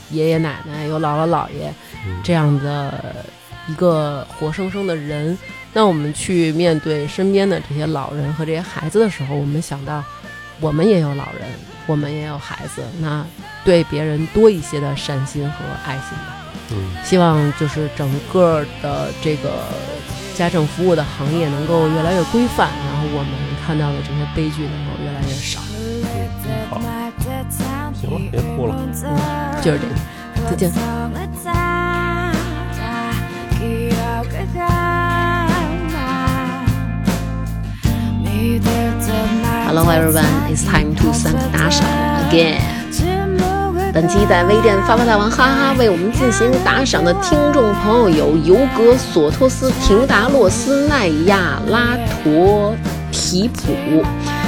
[0.09, 1.71] 爷爷奶奶、有姥姥姥爷
[2.23, 3.23] 这样的
[3.67, 5.37] 一个活生生的人。
[5.73, 10.03] 那我们去面对身边的这些老人和这些孩子的时候，我们想到
[10.59, 11.47] 我们也有老人，
[11.85, 13.23] 我们也有孩子，那
[13.63, 16.35] 对别人多一些的善心和爱心吧。
[16.71, 19.51] 嗯，希望就是整个的这个。
[20.35, 23.31] 家政服务的行业能够越来越规范，然后我们
[23.65, 25.59] 看到的这些悲剧能够越来越少。
[25.77, 26.03] 嗯，
[26.69, 26.81] 好，
[27.93, 28.75] 行了，别哭了。
[29.03, 29.15] 嗯，
[29.61, 29.93] 就是这个，
[30.49, 30.71] 再见。
[39.65, 41.85] Hello everyone, it's time to thank Dasha
[42.29, 42.72] again.
[43.93, 52.75] 本期在微店发发大王哈哈为我们进行打赏的听众朋友有尤格索托斯、廷达洛斯、奈亚拉陀
[53.11, 54.03] 提普、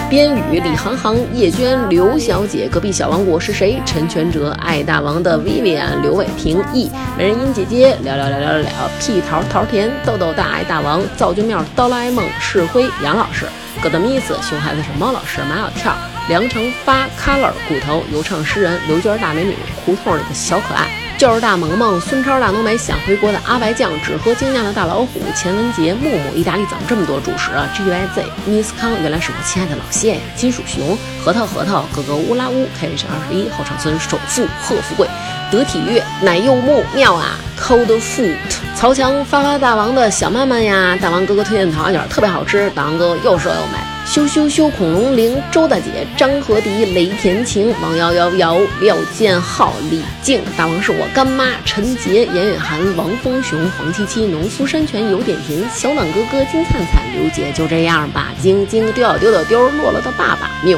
[0.10, 3.80] 边宇、李航航、叶娟、刘小姐、隔壁小王国是谁？
[3.86, 13.46] 陈全哲、爱大王的 Vivian、刘伟平、E、美人音姐姐、聊聊聊聊聊、屁桃桃甜、豆豆大爱大王、造句妙、哆啦 A 梦、赤辉、杨老师、
[13.80, 15.96] 葛德米斯、熊孩子是猫老师、马小跳。
[16.28, 20.88] 梁成发、Color、骨头、游唱诗人、刘娟大美女、胡同里的小可爱、
[21.20, 30.22] 就是大萌萌、孙超、大浓眉、想回国的阿白酱、只喝精酿的大老虎、钱文杰、木木、意大利怎么这么多主食啊？G Y Z、Miss 康，原来是我亲爱的老谢呀！
[30.36, 35.08] 金属熊、核桃核桃、哥哥乌拉乌、K 是二十一、后场村首富贺富贵、
[35.52, 38.36] 得体悦、奶柚木妙啊！Cold Foot、
[38.76, 40.98] 曹强发发大王的小曼曼呀！
[41.00, 43.95] 大王哥哥推荐的桃花卷特别好吃，大王哥哥又瘦又美。
[44.06, 44.70] 羞羞羞！
[44.70, 60.78] 恐龙灵周大姐张和迪雷田晴王瑶瑶瑶廖建浩李静大王是我干妈陈杰严允涵王峰雄黄七七农夫山泉有点甜小暖哥哥金灿灿刘姐就这样吧晶晶丢丢丢丢落了的爸爸 milk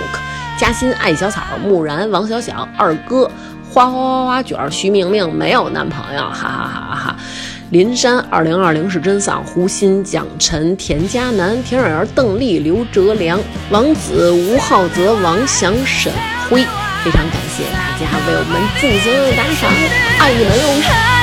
[0.57, 3.29] 嘉欣爱小草木然王小小二哥
[3.69, 7.15] 花花花花卷徐明明没有男朋友哈哈哈哈。
[7.69, 13.37] 林珊二零二零是真嗓，胡鑫、蒋晨、田嘉楠、田蕊儿、邓丽、刘哲良、
[13.69, 16.13] 王子、吴浩泽、王翔、沈
[16.49, 16.63] 辉，
[17.03, 19.69] 非常感谢大家为我们进行打赏，
[20.19, 21.16] 爱你们哦！